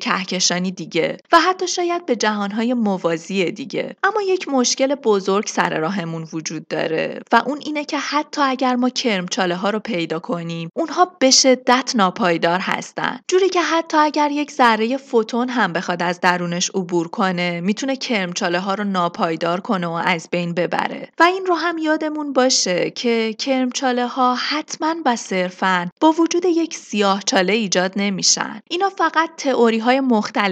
کهکشانی 0.66 0.70
دیگه. 0.70 1.16
و 1.32 1.40
حتی 1.40 1.68
شاید 1.68 2.06
به 2.06 2.16
جهانهای 2.16 2.74
موازی 2.74 3.50
دیگه. 3.50 3.96
اما 4.02 4.22
یک 4.22 4.48
مشکل 4.48 4.94
بزرگ 4.94 5.46
سر 5.46 5.78
راهمون 5.78 6.28
وجود 6.32 6.68
داره. 6.68 7.20
و 7.32 7.42
اون 7.46 7.58
اینه 7.64 7.84
که 7.84 7.98
حتی 7.98 8.42
اگر 8.42 8.76
ما 8.76 8.88
کرمچاله 8.88 9.56
ها 9.56 9.70
رو 9.70 9.78
پیدا 9.78 10.18
کنیم 10.18 10.70
اونها 10.74 11.16
به 11.18 11.30
شدت 11.30 11.92
ناپایدار 11.94 12.60
هستن. 12.60 13.20
جوری 13.28 13.48
که 13.48 13.62
حتی 13.62 13.96
اگر 13.96 14.30
یک 14.30 14.50
ذره 14.50 14.96
فوتون 14.96 15.48
هم 15.48 15.72
بخواد 15.72 16.02
از 16.02 16.20
درونش 16.20 16.70
عبور 16.74 17.08
کنه 17.08 17.60
می‌تونه 17.60 17.96
کرمچاله 17.96 18.60
ها 18.60 18.74
رو 18.74 18.84
ناپایدار 18.84 19.60
کنه 19.60 19.86
و 19.86 20.00
از 20.04 20.28
بین 20.30 20.54
ببره. 20.54 21.08
و 21.18 21.22
این 21.22 21.46
رو 21.46 21.54
هم 21.54 21.78
یادمون 21.78 22.32
باشه 22.32 22.90
که 22.90 23.34
کرمچاله 23.38 24.06
ها 24.06 24.34
حتما 24.34 24.94
و 25.06 25.16
صرفا 25.16 25.90
با 26.00 26.12
وجود 26.12 26.44
یک 26.44 26.74
سیاه 26.74 27.22
چاله 27.26 27.52
ایجاد 27.52 27.92
نمیشن. 27.96 28.60
اینا 28.70 28.88
فقط 28.88 29.30
تئوری 29.36 29.78
های 29.78 30.00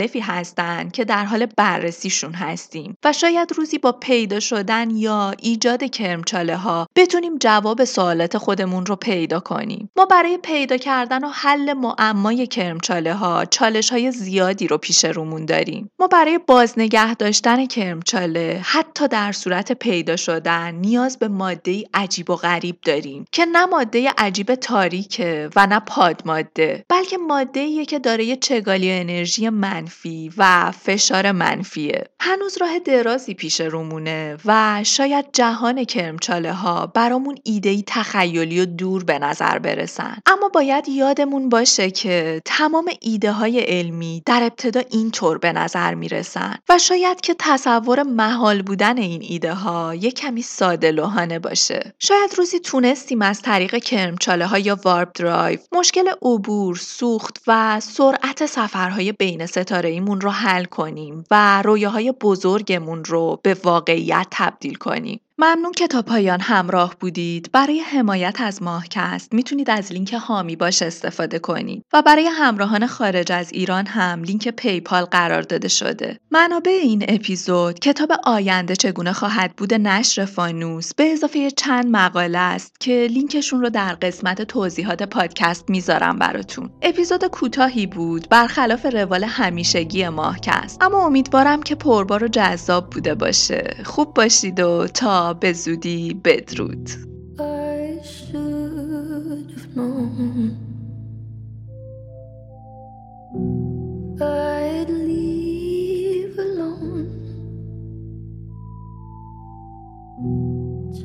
مختلفی 0.05 0.21
هستند 0.21 0.93
که 0.93 1.05
در 1.05 1.25
حال 1.25 1.47
بررسیشون 1.47 2.35
هستیم 2.35 2.97
و 3.05 3.13
شاید 3.13 3.53
روزی 3.57 3.79
با 3.79 3.93
پیدا 3.93 4.41
شدن 4.41 4.91
یا 4.91 5.35
ایجاد 5.39 5.85
کرمچاله 5.85 6.57
ها 6.57 6.87
بتونیم 6.97 7.39
جواب 7.39 7.85
سوالات 7.85 8.39
خودمون 8.39 8.87
رو 8.87 8.97
پیدا 8.97 9.41
کنیم. 9.41 9.91
ما 9.97 10.05
برای 10.05 10.39
پیدا 10.39 10.77
کردن 10.77 11.25
و 11.25 11.29
حل 11.29 11.73
معمای 11.73 12.47
کرمچاله 12.47 13.15
ها 13.15 13.45
چالش 13.45 13.93
های 13.93 14.11
زیادی 14.11 14.67
رو 14.67 14.79
پیش 14.79 15.05
رومون 15.05 15.45
داریم. 15.45 15.91
ما 15.99 16.07
برای 16.07 16.39
بازنگه 16.39 17.15
داشتن 17.15 17.67
کرمچاله 17.67 18.61
حتی 18.65 19.09
در 19.09 19.33
صورت 19.33 19.73
پیدا 19.73 20.17
شدن 20.17 20.75
نیاز 20.75 21.19
به 21.19 21.29
ماده 21.29 21.85
عجیب 21.95 22.31
و 22.31 22.37
غریب 22.37 22.77
داریم 22.85 23.25
که 23.33 23.45
نه 23.45 23.67
ماده 23.67 24.11
عجیب 24.19 24.55
تاریکه 24.55 25.51
و 25.57 25.67
نه 25.67 25.81
پادماده 25.81 26.85
بلکه 26.89 27.19
ماده 27.19 27.85
که 27.85 27.99
داره 27.99 28.37
چگالی 28.37 28.93
انرژی 28.93 29.49
منفی 29.49 29.94
و 30.37 30.71
فشار 30.71 31.33
منفیه. 31.33 32.05
هنوز 32.21 32.59
راه 32.61 32.79
درازی 32.79 33.35
پیش 33.35 33.61
رومونه 33.61 34.37
و 34.45 34.81
شاید 34.85 35.25
جهان 35.33 35.85
کرمچاله 35.85 36.53
ها 36.53 36.87
برامون 36.87 37.39
ایده 37.45 37.83
تخیلی 37.87 38.61
و 38.61 38.67
دور 38.67 39.05
به 39.05 39.19
نظر 39.19 39.59
برسن. 39.59 40.17
اما 40.27 40.49
باید 40.49 40.89
یادمون 40.89 41.49
باشه 41.49 41.91
که 41.91 42.43
تمام 42.45 42.91
ایده 43.01 43.33
های 43.33 43.61
علمی 43.61 44.23
در 44.27 44.43
ابتدا 44.43 44.83
اینطور 44.91 45.39
به 45.39 45.53
نظر 45.53 45.95
می‌رسن 45.95 46.55
و 46.69 46.79
شاید 46.79 47.21
که 47.21 47.35
تصور 47.39 48.03
محال 48.03 48.63
بودن 48.63 48.99
این 48.99 49.23
ایده 49.23 49.55
ها 49.55 49.95
یه 49.95 50.11
کمی 50.11 50.43
ساده 50.43 50.91
لوحانه 50.91 51.39
باشه. 51.39 51.95
شاید 51.99 52.35
روزی 52.37 52.61
تونستیم 52.61 53.23
از 53.23 53.43
طریق 53.43 53.77
کرمچاله 53.77 54.47
ها 54.47 54.59
یا 54.59 54.79
warp 54.85 55.11
drive 55.15 55.59
مشکل 55.73 56.09
عبور 56.23 56.77
سوخت 56.77 57.43
و 57.47 57.81
سرعت 57.81 58.47
سفرهای 58.47 59.13
بین 59.13 59.47
ستاره‌ایمون 59.47 60.21
رو 60.21 60.31
حل 60.31 60.65
کنیم 60.65 61.25
و 61.31 61.63
رویاهای 61.63 62.13
بزرگمون 62.13 63.05
رو 63.05 63.41
به 63.43 63.57
واقعیت 63.65 64.27
تبدیل 64.31 64.75
کنیم. 64.75 65.21
ممنون 65.39 65.73
که 65.73 65.87
تا 65.87 66.03
پایان 66.03 66.41
همراه 66.41 66.97
بودید. 67.01 67.51
برای 67.53 67.81
حمایت 67.81 68.41
از 68.41 68.63
ماهکست 68.63 69.33
می‌تونید 69.33 69.71
از 69.71 69.93
لینک 69.93 70.13
هامی 70.13 70.57
باش 70.57 70.83
استفاده 70.83 71.39
کنید 71.39 71.85
و 71.93 72.03
برای 72.03 72.27
همراهان 72.27 72.87
خارج 72.87 73.33
از 73.33 73.53
ایران 73.53 73.87
هم 73.87 74.23
لینک 74.23 74.49
پیپال 74.49 75.05
قرار 75.05 75.43
داده 75.43 75.69
شده. 75.69 76.19
منابع 76.31 76.71
این 76.71 77.05
اپیزود 77.09 77.79
کتاب 77.79 78.13
آینده 78.25 78.77
چگونه 78.77 79.13
خواهد 79.13 79.57
بود 79.57 79.75
نشر 79.75 80.25
فانوس 80.25 80.95
به 80.95 81.13
اضافه 81.13 81.51
چند 81.51 81.87
مقاله 81.87 82.39
است 82.39 82.81
که 82.81 83.07
لینکشون 83.11 83.61
رو 83.61 83.71
در 83.71 83.95
قسمت 83.95 84.43
توضیحات 84.43 85.03
پادکست 85.03 85.71
می‌ذارم 85.71 86.19
براتون. 86.19 86.71
اپیزود 86.83 87.25
کوتاهی 87.25 87.87
بود 87.87 88.29
برخلاف 88.31 88.87
روال 88.87 89.25
همیشگی 89.25 90.09
ماهکست 90.09 90.83
اما 90.83 91.07
امیدوارم 91.07 91.63
که 91.63 91.75
پربار 91.75 92.25
و 92.25 92.29
جذاب 92.29 92.91
بوده 92.91 93.15
باشه. 93.15 93.77
خوب 93.85 94.15
باشید 94.15 94.61
و 94.61 94.87
تا 94.87 95.24
به 95.34 95.54
زودی 95.54 96.14
بدرود 96.14 96.90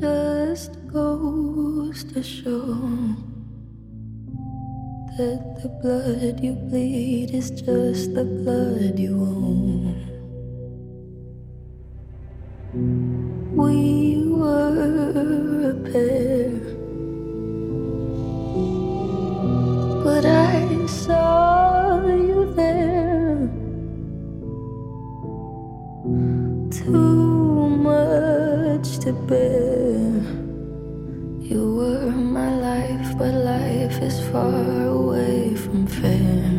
Just 0.00 0.72
goes 0.92 2.04
to 2.12 2.22
show 2.22 2.66
that 5.16 5.40
the 5.62 5.68
blood 5.80 6.40
you 6.46 6.54
bleed 6.68 7.30
is 7.40 7.50
just 7.50 8.14
the 8.14 8.24
blood 8.24 8.98
you 8.98 9.14
own. 9.14 9.97
We 13.59 14.23
were 14.25 15.71
a 15.71 15.75
pair, 15.91 16.51
but 20.05 20.25
I 20.25 20.85
saw 20.87 22.05
you 22.07 22.53
there. 22.55 23.49
Too 26.71 27.69
much 27.89 28.99
to 28.99 29.11
bear. 29.27 30.23
You 31.41 31.61
were 31.79 32.11
my 32.11 32.51
life, 32.69 33.17
but 33.17 33.33
life 33.33 34.01
is 34.01 34.19
far 34.31 34.87
away 34.87 35.55
from 35.55 35.85
fair. 35.85 36.58